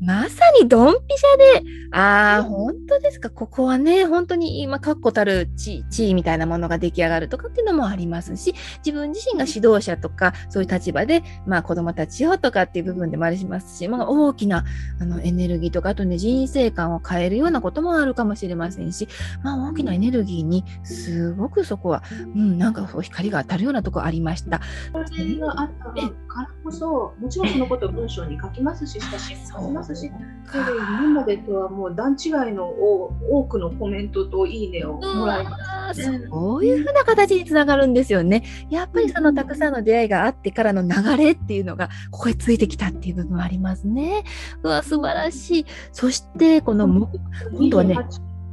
[0.00, 14.64] まさにドンピシャで、ああ、本当ですか、ここはね、本当に今、確固たる地位みたいなものが出来上がるとかっていうのもありますし、自分自身が指導者とか、そういう立場で、まあ子供たちをとかっていう部分でもありますし、まあ大きな
[15.00, 19.06] あのエネルギーとか、あとね、人生観を変えるようなこともあるかもしれませんし、
[19.42, 22.02] まあ大きなエネルギーに、すごくそこは、
[22.34, 24.60] うん、なんか光が当たるようなとこありました。
[24.92, 30.12] それがあったからこそ、もちろんそのことを文章に書きますし、写真も書きますし、
[30.50, 38.44] それ今までとはもう段違いの多くのコメントといいねをもらいます、ね、そういうふうな形につながるんですよね。
[38.70, 44.24] やっぱりそのたくさんの出会いがあってからの流れっていうのがここへついてきたっていう部分はありますね。
[44.62, 45.66] うわ素晴らしい。
[45.92, 47.96] そしてこの今度はね。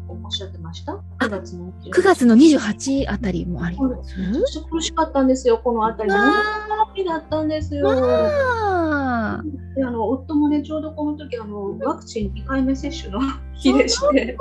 [0.09, 4.19] おっしゃってました？9月の9月の28あたりもあります。
[4.19, 6.09] めっちゃ苦しかったんですよ、このあたり。
[6.09, 7.93] だったんですよ。
[9.75, 13.19] であの夫もね、ちょうどこの時あのワクチン2回目接種の
[13.53, 14.35] 日でして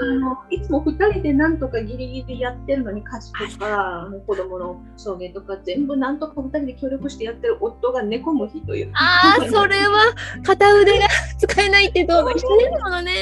[0.00, 8.90] あの、いつも2人でなんとかギリギリやってるのに、家事とか、あの子供の送迎とか、全部なんとか2人で協力してやってる夫が寝込む日という。
[8.94, 11.06] ああ、それは片腕が
[11.38, 12.30] 使えないってどうの？
[12.32, 13.12] 人ですものね。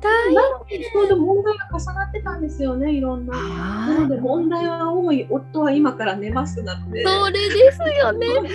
[0.00, 0.34] 大
[0.66, 3.36] 変ちょうど問題が重なってたんですよね、いろんな。
[3.36, 7.04] なので、問題は多い、夫は今から寝ますなので。
[7.04, 8.26] それですよね。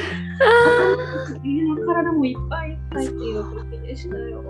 [1.86, 4.44] 体もいっぱいいっぱいっていう時でしたよ。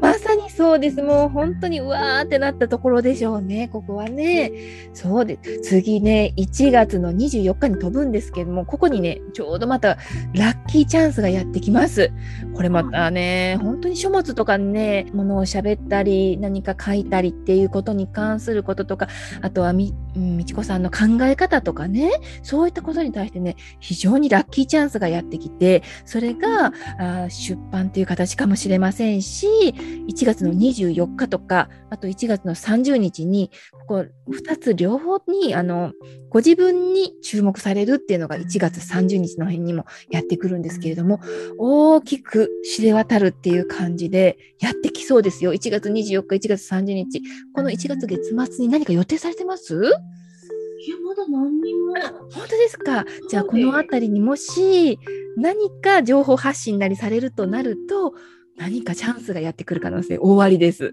[0.00, 1.02] まさにそうです。
[1.02, 4.52] もう本当にうわーってなったところでしょうね、ここはね。
[4.94, 5.60] そうです。
[5.62, 9.98] 次ね、1月の24日に飛ぶんですけども、ここにね、ちょうどまた
[10.34, 12.10] ラッキーチャンスがやってきます。
[12.54, 19.08] これまたね、本当に書物とかね、ものを喋ったり、何か書いたりっていうことに関することとか、
[19.40, 22.10] あとはみ、みちこさんの考え方とかね、
[22.42, 33.50] そういったことに対してね、非常にラッキーチャンスがやってきて、それがあ出版っていう形かもしれませんし、1月の24日とか、あと1月の30日に、
[33.86, 35.92] ここ2つ両方に、あの、
[36.30, 41.20] ご自分に注目されるっていうのが1月30日の辺にもやってくるんですけれども、
[41.58, 45.52] 大きく知れ渡るっていう感じでやってきそうですよ。
[45.54, 47.22] 1月24日、1月30日。
[47.54, 49.74] この1月月末に何か予定されてます？
[49.74, 51.94] いや、まだ何にも。
[52.32, 53.04] 本当ですか。
[53.28, 54.98] じゃあ、このあたりにもし
[55.36, 58.14] 何か情報発信なりされるとなると、
[58.58, 60.92] 何かチャンスがやってくる可能性大ありです。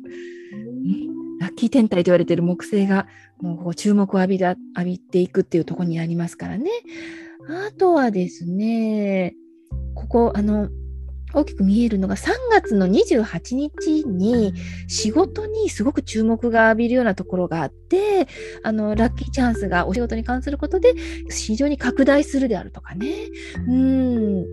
[1.40, 3.08] ラッキー天体と言われている木星が
[3.42, 6.70] もうこう注目を浴び浴びていくっていうところにありますからね。
[7.48, 9.36] あとはですね、
[9.94, 10.70] ここ、あの、
[11.36, 14.54] 大きく見えるのが3月の28日に
[14.88, 18.28] 仕事にすごく注目が浴びるようなところがあって
[18.64, 20.94] あのラッキーチャンスがお仕事に関することで
[21.30, 23.28] 非常に拡大するであるとかね
[23.68, 24.46] うん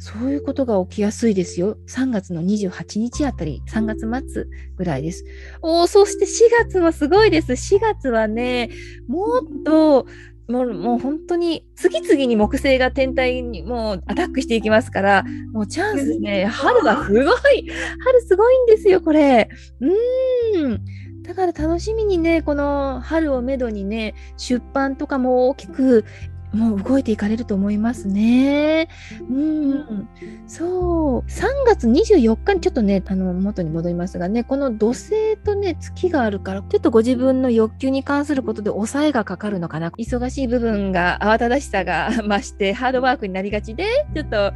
[0.00, 1.76] そういうことが起きやすいですよ。
[1.86, 4.46] 3月の28日あたり、3月末
[4.76, 5.24] ぐらいです。
[5.60, 7.52] おそして4月もすごいです。
[7.52, 8.70] 4月はね、
[9.06, 10.06] もっと
[10.48, 17.70] もうもう本当に次々に木星が天体にもうアタックしていきますからもうチャンスね春はすごい
[18.04, 19.48] 春すごいんですよこれ
[19.80, 20.80] うん
[21.22, 26.04] だから楽しみにねこの春をめどにね出版とかも大きく
[26.52, 28.88] もう動いていかれると思いますね。
[29.28, 30.08] うん、
[30.46, 31.30] そう。
[31.30, 39.90] 3月24日にちょっとね、あの、元に戻りますがね、この土星とね、月があるから、ちょっとご自分の欲求に関することで抑えがかかるのかな。
[39.90, 43.84] 忙しい部分が、慌ただしさが 増して、ハードワークになりがちで、
[44.14, 44.52] ちょっと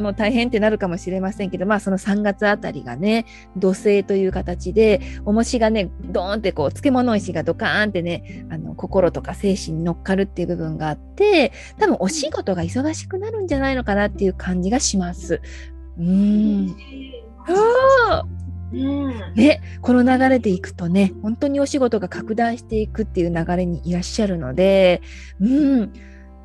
[0.00, 3.24] もう大変ってなるかもしれませんけど、まあその3月あたりがね、
[3.56, 15.42] 土星という形で、重しがね、ドーンってこう、漬物石がドカーンってね、あの、心とか精神に乗っかるっていう部分があって、で、多分お仕事が忙しくなるんじゃないのかなっていう感じがします。
[15.98, 16.76] うん。
[19.34, 25.02] ね、この流れでいくとね、本当にお仕事が拡大していくっていう流れにいらっしゃるので、
[25.40, 25.92] うん。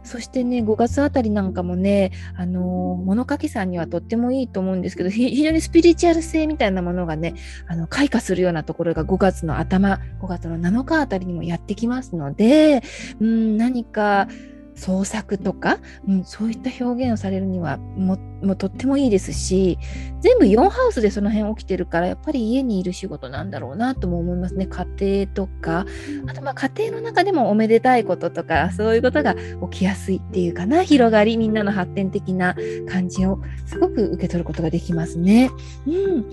[0.03, 7.35] そしてね、5月あたりなんかもね、あのー、物書きさんにはとってもいいと思うんですけど、 非常にスピリチュアル性みたいなものがね、
[7.67, 12.81] あの開花するようなところが5月の頭、5月の7日あたりにもやってきますので、
[13.19, 14.27] うん、何か、
[14.75, 19.77] 創作とか、うん、そういった表現をされるにはももとってもいいですし
[20.19, 24.85] 全部4ハウスでその辺起きてるからやっぱり家にいる仕事なんだろうなとも思いますね家
[25.25, 25.85] 庭とか
[26.27, 29.35] あとまあ家庭の中でもおめでたいこととかそういうことが
[29.71, 32.55] 起きやすいっていうかな広がりみんなの発展的な
[32.89, 35.51] 感じをすごく受け取ることができますね。
[35.85, 36.25] うん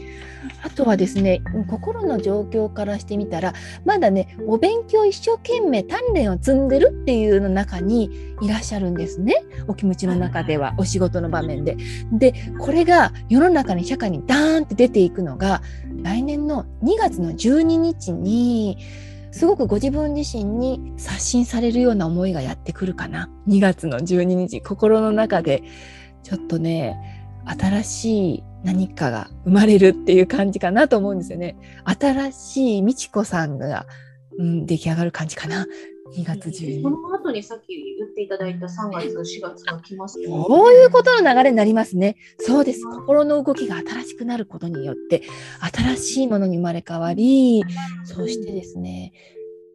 [0.63, 3.55] あとはですね心の状況からしてみたら
[3.85, 9.35] まだねお勉強一生懸命鍛錬を積んでるっていうの中にいらっしゃるんですね。
[9.67, 11.77] お気持ちの中ではお仕事の場面で。
[12.13, 15.63] でこれが世の中に社会にダーンって出ていくのが
[16.03, 18.79] 来年の2月の12日に
[19.31, 23.31] すごくご自分自身に刷新されるような思いがやってくるかな。
[23.47, 25.63] 2月の12日心の中で
[26.23, 26.97] ちょっとね
[27.45, 31.57] 新しい何かが生まれるっていう感じかなと思うんですよね。
[31.85, 33.87] 新しい美智子さんが、
[34.39, 35.67] うん、出来上がる感じかな。
[36.17, 36.83] 2月12日。
[36.83, 40.27] その後にさっき言っていただいた3月、4月が来ますね。
[40.27, 42.17] こういうことの流れになりますね。
[42.39, 42.83] そうです。
[42.85, 45.23] 心の動きが新しくなることによって、
[45.61, 47.63] 新しいものに生まれ変わり、
[48.05, 49.13] そしてですね、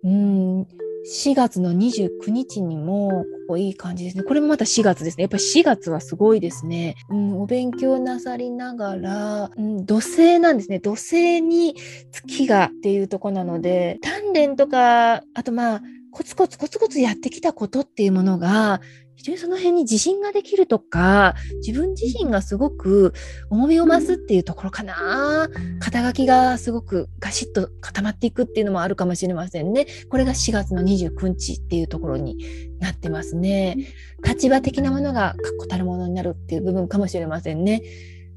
[0.04, 0.68] うん、
[1.06, 4.24] 4月の29日にも、ここいい感じですね。
[4.24, 5.24] これもまた4月ですね。
[5.24, 6.96] やっぱり4月はすごいですね。
[7.10, 10.80] うん、お勉強なさりながら、うん、土星なんですね。
[10.80, 11.76] 土星に
[12.12, 15.82] 月がっていうとこなので、鍛錬とか、あとまあ、
[16.14, 18.82] コツコツコツコツやってきたことっていうものが
[19.24, 23.14] 非常にその辺に自信ができるとか自分自身がすごく
[23.50, 25.48] 重みを増すっていうところかな。
[25.80, 29.88] 肩書きがすごくガシッと固まっていくっていうのもあるかもしれませんね。
[30.10, 32.38] これが4月の29日っていうところに
[32.82, 33.78] なってますね。
[34.26, 37.82] 立場的なものが確固たるものになるっていう部分かもしれませんね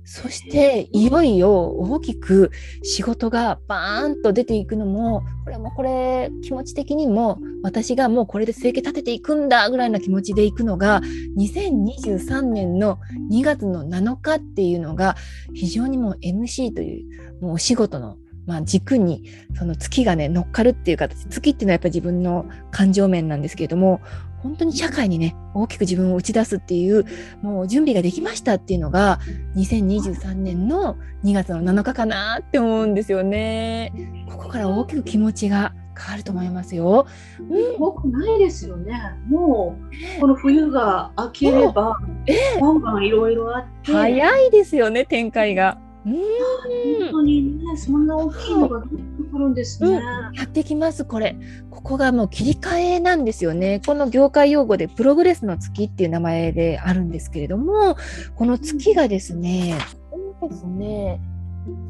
[0.08, 2.52] そしていよいよ大きく
[2.84, 11.00] 仕事がバーンと出ていくのもこれもこれ気持ち的にも私がもうこれで生計立てていくんだぐらいな気持ちでいくのが
[11.36, 13.00] 2023年の
[13.32, 15.16] 2月の7日っていうのが
[15.54, 19.28] 非常にもう MC というもうお仕事のまあ、軸に
[19.58, 21.26] その月がね乗っかるっていう形。
[21.26, 24.00] 月っていうのはやっぱり自分の感情面なんですけれども
[24.46, 27.04] 本当に社会にね大きく自分を打ち出すっていう
[27.42, 29.18] もう準備ができましたっていうのが
[29.56, 33.92] 2023年の2月の7日かなって思うんですよね。
[34.30, 37.06] ここから大きく気持ちが変わると思いますよ。
[37.40, 38.94] うん、多くないですよね。
[39.28, 39.76] も
[40.18, 43.92] うこの冬が明ければ、えー、バンバンいろいろあって。
[43.92, 45.78] 早いですよね展開が。
[46.06, 46.12] うん。
[46.12, 51.36] 本当にねそんな大きいのが出てくるんですね、うん、やってきますこれ。
[51.70, 53.82] ここがもう切り替えなんですよね。
[53.84, 57.96] この業界用語でプログレスの月っていう名前であるんですけれども
[58.36, 59.76] この月がですね、
[60.42, 61.20] うん、ですね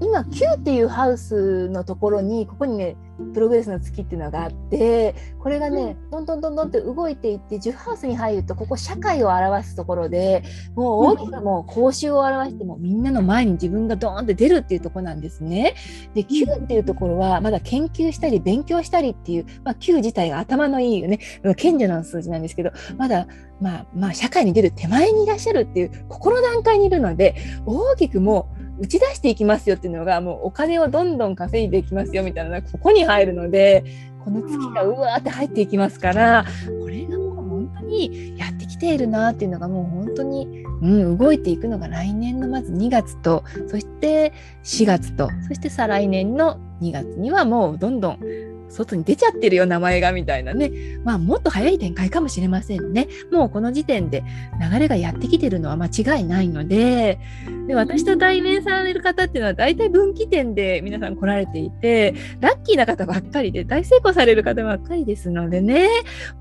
[0.00, 2.96] 今 Q っていうハウスのところにここにね
[3.34, 10.42] プログレスの月っていうのがあってこれがねどんどんどんどんって動いていって10ハウスに入るとここ社会を表すところで
[10.74, 15.74] もう大きくもう講習を表してもみんなの前に自分がドーンって出るっていうところなんですね。
[16.14, 21.18] で Q っていうところはまだ研究したり勉強したりっていう、まあ、Q 自体が頭のいいよね。
[21.56, 23.26] 賢者の数字なんですけどまだ
[23.60, 33.84] まあまあ社会に出る手前にいらっしゃるっていう心段階にいるので大きくもう打ち出していきますよっていうのがもうお金をどんどん稼いでいきますよみたいなここに入るので
[34.24, 36.44] この月がうわーって入っていきますから
[36.80, 44.32] これがもう本当にやってきているなっていうのがもう本当に、うん、動いていくのが来年のまず2月とそして
[44.64, 50.70] 4月とそして再来年の2月にはもうどんどん外に出ちゃってるよ名前がみたいなね。
[51.04, 53.08] まあもっと早い展開かもしれませんね。
[53.30, 54.24] もうこの時点で
[54.72, 57.18] 流れがやってきてるのは間違いないので。
[57.66, 65.88] で私と対面される方っていうのは大体分岐点で皆さん来られていてラッキーな方ばっかりで大成功される方ばっかりですのでね。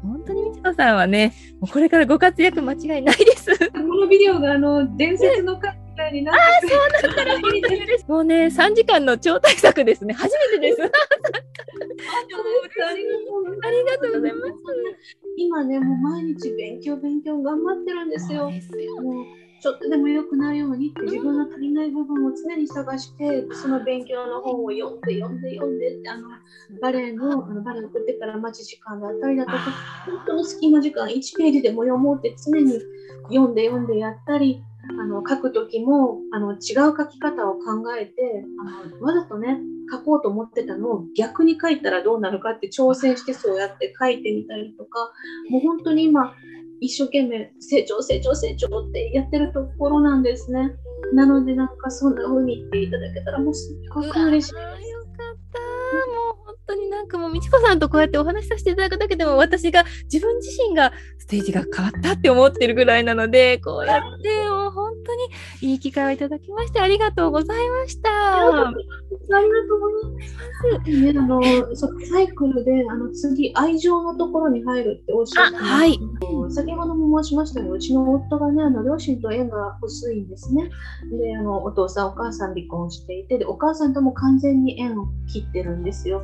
[0.04, 3.48] 本当にみちこさんはねもうこれからご活躍間違いないです。
[3.72, 8.06] このビデオがあの伝説の回になってそうなったらいいです。
[8.08, 10.14] もうね、3時間の超大作ですね。
[10.14, 10.82] 初めてです。
[10.82, 10.86] あ
[13.70, 14.54] りがとうございます。
[15.38, 18.50] 今ね、もう毎日勉強勉強頑張ってるんですよ。
[18.50, 19.26] もう
[19.62, 26.28] ちょっとでも良くなるようにって自分の足りない部分を常に探してその勉強の本を読んで読んで読んでってあの
[26.80, 29.58] バレエのあのバレエ送ってから待ち時間だったりだとか
[30.06, 32.80] 本当の隙間時間1ページでも読もうって常に
[33.30, 34.62] 読んで読んでやったり
[35.00, 36.60] あの書く時もあの違う
[36.98, 39.60] 書き方を考えてあのわざとね
[39.92, 45.12] 書こうと思ってたのを逆に書いたらどうなるかって挑戦してそうやって書いてみたりとか
[45.50, 46.34] もう本当に今
[46.82, 50.72] 一生懸命成長成長成長ってやってるところなんですね。
[51.14, 54.54] なのでなんかそんな風に言っていただけたらもうすっごく嬉しいです。
[54.54, 54.60] よ
[55.06, 55.60] かった
[56.12, 68.10] もう本当になんかもう美智子さんとこうやってお話しさせていただくだけでも私が自分自身がステージが変わったって思ってるぐらいなのでこうやってもう本当にいい機会をいただきましてありがとうございました。
[68.10, 68.74] ありがとう
[69.12, 70.92] ございます。
[70.92, 71.42] ね、あの
[72.06, 76.00] サイクルであの次愛情のところに入るっておっしゃってはい、
[76.50, 80.70] 先ほども申しましたがうちの夫がねあの両親と縁が薄いんですね。
[81.12, 86.24] であのお父さんお母さん離婚していてでお母さんとも完全に縁を切ってるんですよ。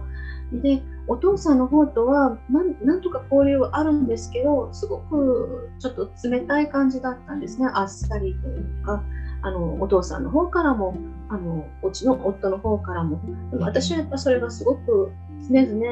[0.51, 0.81] で
[1.11, 7.67] お父さんの方とはなんとか交流はあるんですけどすごくちょっと冷たい感じだったんですね。
[7.73, 9.03] あっさりというか
[9.41, 10.95] あのお父さんの方からも
[11.27, 13.19] あのうちの夫の方からも。
[13.51, 15.11] でも私はやっぱそれがすごく
[15.49, 15.85] 常々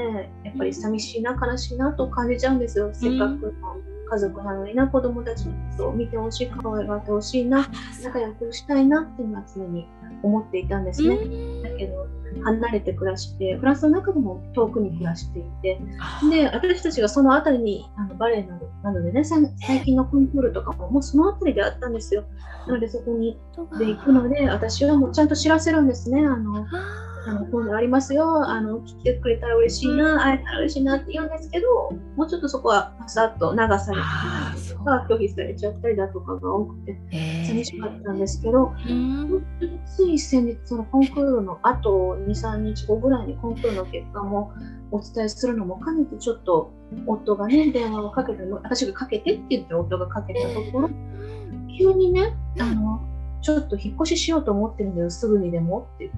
[0.45, 3.75] やっぱり寂しいな悲しいなと感じちゃうんですよ、せっかくの
[4.09, 7.69] 家族なのにな子供たちのことを見てほしい可愛がってほしいな
[8.03, 9.87] 仲良くしたいなっていうのは常に
[10.23, 11.17] 思っていたんですね。
[11.63, 12.07] だけど
[12.43, 15.81] 離れて暮らしてフランスの中でも遠くに暮らしていて
[16.29, 19.41] で私たちがその辺りにあのバレエなどなのでね最
[19.83, 22.23] 近のコンクールとかももうその辺りであったんですよ。
[22.67, 23.39] なのでそこに
[23.77, 26.25] で行くので私はもうちゃんと知らせるんですね。
[26.25, 26.65] あの
[27.25, 28.47] あのこういうのありますよ。
[28.47, 31.67] あの来てくれたら嬉しいな会えたら嬉しいなって言うんですけど
[32.15, 36.97] もうちょっとそこはさっと流されたりとか拒否されちゃったりだとかが多くて
[37.45, 38.73] 寂しかったんですけど、
[39.85, 44.53] つい先日そのコンクールのあと23日後ぐらいにコンクールの結果も
[44.91, 46.71] お伝えするのも兼ねてちょっと
[47.05, 50.89] 夫がね電話をかけて私がかけてって言って夫がかけたところ
[51.77, 53.01] 急にねあの
[53.41, 56.11] ちょっと引っ越ししようと思ってるんだよ、すぐにでもって。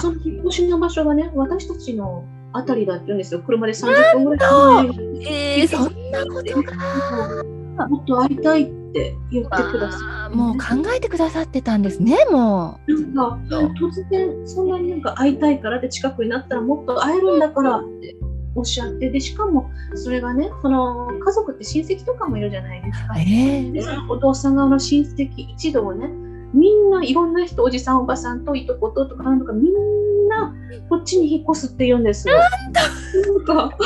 [0.00, 5.58] その引っ越しの場所がね、私たちのあたりだって言うんですよ、車で30分ぐらい。
[5.58, 7.88] えー、そんなことか。
[7.88, 10.36] もっと会いたいって言ってください。
[10.36, 13.14] もう考えてくださってたんですね、もう。
[13.14, 18.16] なんか突然、そんなになんか会いたいからって近くになったらもっと会えるんだからって
[18.54, 23.14] おっしゃってでしかもそれがねその家族って親戚とかもいるじゃないですか。
[23.18, 26.10] えー、でお父さん側の親戚一同ね
[26.54, 30.54] みんないろんな人おじさんおばさんといとこととかなんとかみんな
[30.88, 32.36] こっちに引っ越すって言うんですよ。
[32.36, 33.76] なんか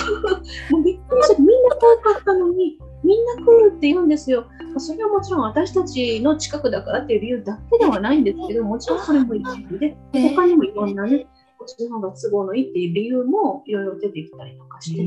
[0.71, 4.47] もうびっくりしてみんな遠かったのにみんな来るって言うんですよ。
[4.79, 11.27] それはもちろん私たちの近くだからっていう理由だけではないんですけどもちろんそれも一部で他にもいろんなね
[11.59, 15.03] こっちの方が都合のいいっていう理由もいろいろ出てきたりとかして。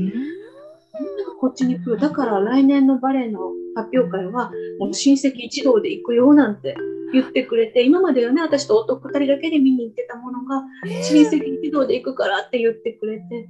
[1.40, 6.76] こっちに来るだから来年のバレエの発表会はもう親戚一同で行くよなんて
[7.12, 10.62] 言ってくれて今まではね私と夫2人だけで見に行ってたものが
[11.02, 13.48] 親戚一同で行くからって言ってくれて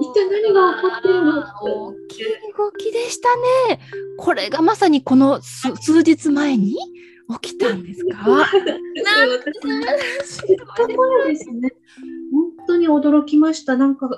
[0.00, 2.24] 一体何が起こってるの大きい
[2.56, 3.28] 動きでした
[3.68, 3.80] ね。
[4.18, 6.76] これがまさにこの数日前に
[7.42, 8.16] 起きたんですか？
[8.26, 8.46] な
[11.26, 11.72] んですね。
[12.70, 13.76] 本当に驚きました。
[13.76, 14.08] なんか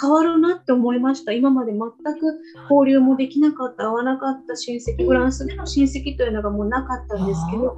[0.00, 1.32] 変わるなって思いました。
[1.32, 2.38] 今まで全く
[2.70, 7.76] 交流もできなかった、会わなかった親戚、フランスでの親戚というのがもうなかったんですけど、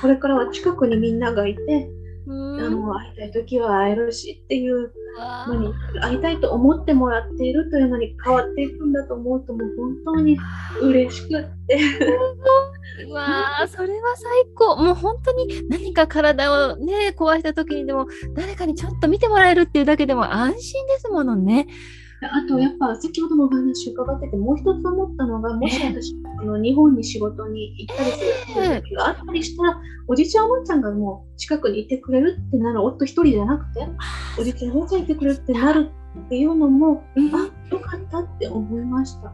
[0.00, 1.90] これからは近くにみんながいて、
[2.28, 4.92] あの会いたい時は会えるしっていう
[5.48, 9.68] のに会いたいと思ってもらっているというのに変わっていくんだと思うともう
[10.04, 10.38] 本当に
[10.80, 11.80] 嬉しくって。
[13.12, 14.76] わあそれは最高。
[14.76, 21.66] もう本当に何か体をね壊した時にでも誰かにちょっと見てもらえるっていうだけでも安心ですものね。
[22.22, 28.18] あとやっぱ先ほどもお話伺っててもう一つ思ったのがもし私、あの日本に仕事に行ったりす
[28.60, 33.86] る時があったりしたら、おじちゃんおばちゃんがもう近くにいてくれるってなる夫一人じゃなくて
[34.38, 39.32] おじちゃんおばちゃんいてくれるってなるっていうのも、うん、あよかったって思いました。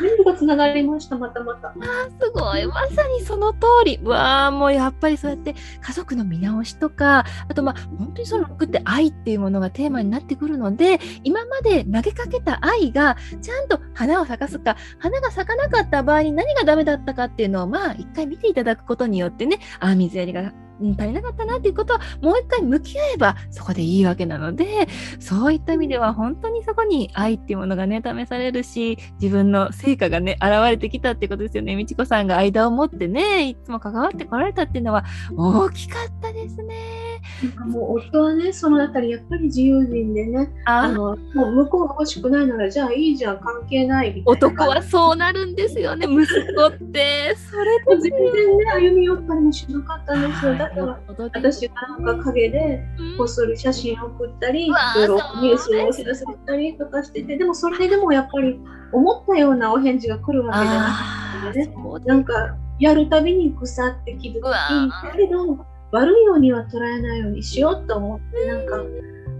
[0.00, 1.68] 全部がつながりました、またまた。
[1.68, 1.72] あ
[2.18, 4.00] すごい、まさにその通り。
[4.02, 20.52] わあ、もうやっぱりそうやって家族の見直しとか、あとまあ本当にその服って愛っていうものがテーマになってくるので、今まで投げかけた愛がちゃんと花を咲かすか、花が咲かなかった場合に何がダメだったかっていうのをまあ一回見ていただくことによってね、あ水やりが
[20.98, 35.04] 足りなかったなっていうことはもう一回向き合えばそこでいいわけなのでそういった意味では本当にそこに愛っていうものがね試されるし自分の成果がね現れてきたっていうことですよね美智子さんが間を持ってねいつも関わってこられたっていうのは
[35.36, 36.99] 大きかったですね。
[37.42, 44.32] なんかもう夫はねそのあたりやっぱり自由人でねあのもう向こうが欲しくないならじゃあいいじゃん関係ないみたいな。
[44.32, 47.36] 男はそうなるんですよね息子って。
[47.36, 50.54] それで全然ね歩み寄ったりもしなかったんですよ。
[50.56, 51.00] だから
[51.32, 52.82] 私がなんか陰で
[53.16, 58.58] こっそり写真を送ったり、いろいろニュースをお知らせたりとかしててでもそれでもやっぱり
[58.92, 60.92] 思ったようなお返事が来るわけじゃなか
[61.38, 61.74] ったので、ね、
[62.06, 68.82] なんかやるたびに腐って傷つきだけど悪いようには捉えないようにしようと思ってなんか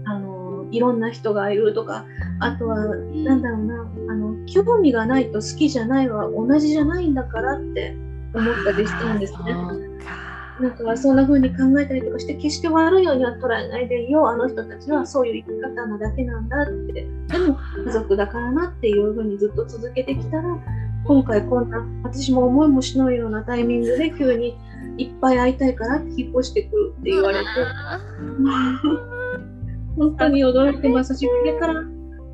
[0.05, 2.05] あのいろんな人がいるとか
[2.39, 3.75] あとはなんだろうな
[4.09, 7.95] あの興味がないと好きじゃないは同じじゃないんだからって
[8.33, 9.53] 思ったりしたんですね。
[10.61, 20.43] なんかそんな風に考えたりとかして決して悪いようには捉えないでいようあの人たちはそういう生き方なだけなんだってでも家族だからなっていう風にずっと続けてきたら
[21.05, 24.55] 今回こんな私も思いもしないようなタイミングで急に
[25.03, 27.45] いっぱい会いたいから引っ越してくるって言われて。
[29.97, 31.83] 本当に驚いてますしこれから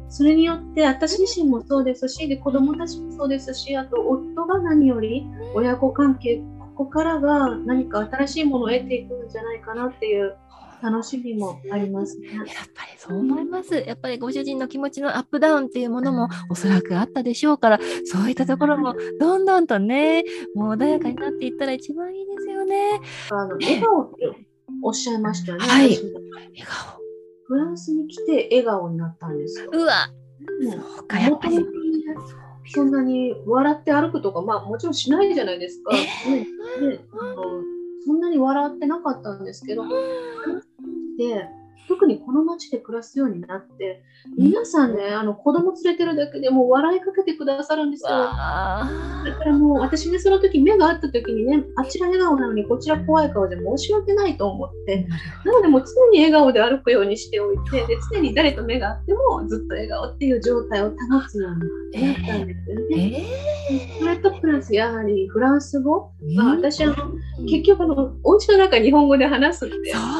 [0.09, 6.41] それによって私自身もそうですしで子供たちもそうですしあと夫が何より親子関係
[6.75, 10.37] ここからが何か新しいものを得ていくんじゃないかなっていう
[10.81, 12.27] 楽しみもありますね。
[12.27, 13.75] やっぱりそう思います。
[13.75, 20.23] やっぱりご主人の気持ちのアップダウンっていうものもおそらくあったでしょうから、そういったところもどんどんとね、
[20.55, 22.99] もう穏やかになっていったら一番いいですよね。
[23.31, 24.47] あの笑顔って
[24.83, 25.65] おっしゃいましたよね。
[25.65, 25.89] はい。
[25.89, 25.97] 笑
[26.65, 27.01] 顔。
[27.45, 29.69] フランスに来て笑顔になったんですよ。
[29.71, 29.93] うわ。
[30.61, 31.65] そうか、やっぱり。
[32.69, 35.93] そんなに笑って歩くとか、まあもちろんしないじゃないですか。
[35.93, 36.03] ね
[36.89, 37.35] ねあの
[38.05, 39.83] そんなに笑ってなかったんですけど、
[41.17, 41.56] で
[41.87, 44.03] 特にこの町で暮らすようになって
[44.37, 48.09] 皆さんねあの子供連れてるだけでもう笑いかけてくださるんですよ。
[48.09, 55.07] だからもう私ねその時目が合った時にねあちら笑顔なのにこちら怖い顔で申し訳ないと思って
[55.45, 60.95] なのでもう常に笑顔で歩くようにしておいてで常に誰と目が合ってもずっと笑顔っていう状態を保
[61.27, 63.27] つようになったんですよね。
[63.69, 66.95] えー、それとプラスやはりフランス語、まあ、私あの
[67.47, 69.75] 結局あのお家の中日本語で話すって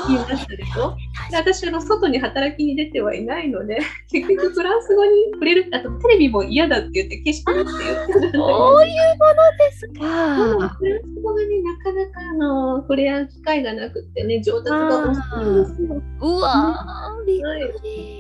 [0.08, 0.96] 言いましたでしょ。
[1.32, 3.80] で私あの外に働きに出てはいないので
[4.12, 10.70] 結局フランス語に触れるあとテレビも嫌だって言って消してるって言ってそういうものですか。
[10.78, 16.02] フランス語がねなかなかあの触れ合う機会がなくてね上達が遅いんですよ。
[16.22, 18.18] うわー、びっくり。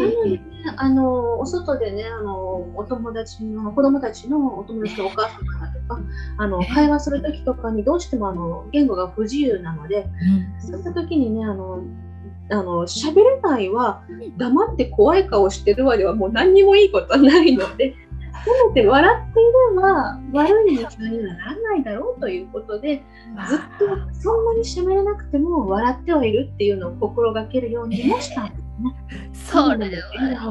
[0.00, 0.42] なので、ね、
[0.76, 6.00] あのお外でねあのお友達の子供たちのお友達のお母さんからとか
[6.38, 10.06] あの会話する時とかにどうしてもあの言語が不自由なので、
[10.60, 11.82] うん、そういった時にねあの
[12.52, 14.02] あの喋れないは
[14.36, 17.94] 黙って怖い顔してるわではもう何にもいいことはないので
[18.44, 23.02] せめて笑っていれば悪い日常にはならないだろうということで
[23.48, 23.86] ずっと
[24.20, 29.32] そんなに喋れなくても笑ってはいるっていうのを心がけるようにもしたんですね。
[29.32, 30.50] それは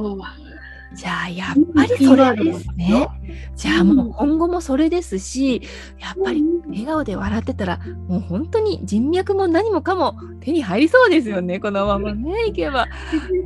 [0.94, 3.08] じゃあやっぱりそれですね。
[3.56, 5.62] じゃあもう今後もそれですし、
[6.00, 12.88] やっぱり笑顔で笑ってたら、もう本当に人脈も何もかも手に入りそうですよね、このままね、いけば。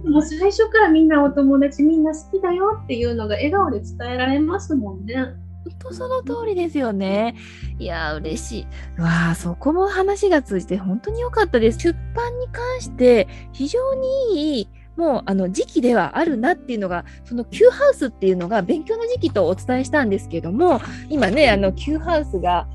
[0.05, 5.35] もう最初からみんなお友達みんな好きだよっていうのが笑顔で伝えられますもんね。
[5.79, 7.35] 当その通りですよね。
[7.79, 8.59] いや嬉し
[8.97, 9.01] い。
[9.01, 11.79] わあ、そこも話が通じて本当に良かったです。
[11.79, 22.67] 出版に関して非常にいいもうあの時期ではあるなっていうのがその Q ハウスっていうのが勉強の時期とお伝えしたんですけども今ねあの Q ハウスが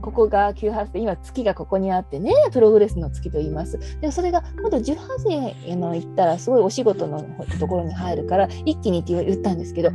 [0.00, 3.78] ここが9ハウスで今月がここにあってねプログレスの月と言います。
[4.00, 7.24] でそれが今度10ハウスへの行ったらすごいお仕事の
[7.58, 9.92] ところに入るから一気にって言ったんですけど9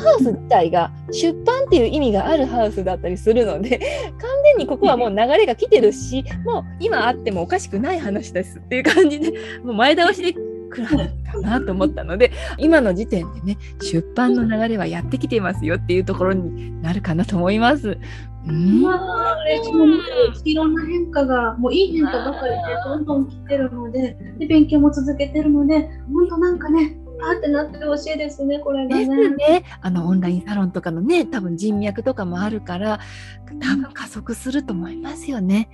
[0.00, 3.78] ハウス自体が出版っていう意味があるハウスだったりするので
[4.18, 9.32] 完全にここはもう流れが来てるしもう今あってもおかしくない話ですっていう感じで
[9.62, 10.34] もう前倒しで
[10.74, 17.98] くるかなと思ったので今の時点でね出版の流れはやってきていますよっていうところになるかなと思います。
[18.46, 18.82] うん、
[20.44, 28.98] いろんな変化がもういい変化ばかりでどんどん来てるのでで勉強も続けてるので本当なんかねあってなってほしいですね、これがね。
[28.98, 29.64] ですね。
[29.80, 33.00] あのオンラインサロンとかのね、多分人脈とかもあるから、
[33.60, 35.68] 多分加速すると思いますよね。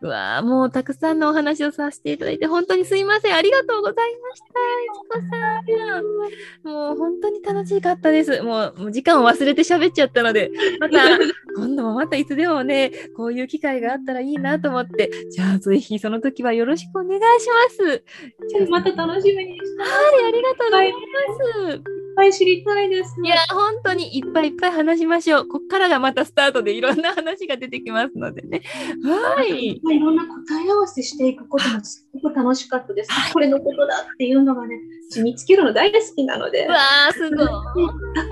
[0.00, 3.34] うわもうたくさんのお話をさせていただいて、本当にすいません。
[3.34, 4.46] ありがとうございました。
[4.46, 4.50] い
[4.92, 6.72] ちこさん。
[6.74, 8.42] もう本当に楽しかったです。
[8.42, 10.50] もうもう時間を忘れて喋っちゃったので、
[10.80, 10.94] また、
[11.56, 18.04] 今度もまたいつでもね、こういう機会があったらいいなと思って、じゃあぜひその時はよろしくお願いします。
[18.48, 19.90] じゃあまた楽しみにしてます。
[19.90, 20.98] はい、ありがとうございま
[21.82, 21.94] す。
[22.14, 23.16] っぱい知りたいです。
[23.22, 25.48] いや、本当にいっぱいいっぱい話しましょう。
[25.48, 28.62] こっからがまたスタートでいろんな話が出てきますのでね。
[29.02, 29.74] はい。
[29.74, 30.30] いろんな答
[30.64, 33.10] え合わせしていくこともすごく楽しかったです。
[33.32, 34.78] これのことだっていうのがね、
[35.22, 36.66] 見つけるの大好きなので。
[36.66, 36.76] わ
[37.10, 37.46] あ、すごい。
[37.46, 37.62] あ、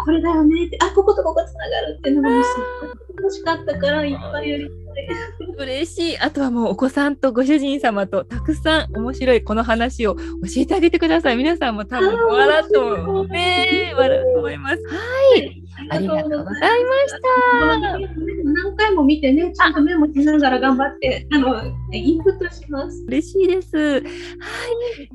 [0.04, 4.82] これだよねって、あ、こことここつながるっていうのがすごい楽しかったから、いっぱいやりたい。
[5.58, 6.18] 嬉しい。
[6.18, 10.22] あとはもうお子さんとご主人様とたくさん面白いこの話を教
[10.56, 11.36] えてあげてください。
[11.36, 13.28] 皆さんも多分笑うと思う。
[13.28, 14.82] ね笑うと思います。
[14.88, 15.62] はい。
[15.90, 17.14] ありがとうございまし
[17.80, 17.98] た。
[18.44, 21.62] 何回も見てね、ちゃんとメモしながら頑張って、あの、
[21.92, 23.04] インプットします。
[23.08, 23.76] 嬉しいです。
[23.76, 24.02] はい。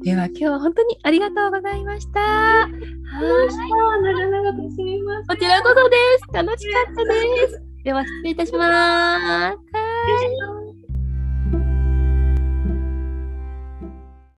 [0.03, 2.19] では、今日は本当にありがとうございました。
[2.19, 2.71] はい。
[3.49, 5.25] 長々とすみません。
[5.27, 6.33] こちらこそです。
[6.33, 7.61] 楽しかったです。
[7.83, 10.66] では失礼いたします。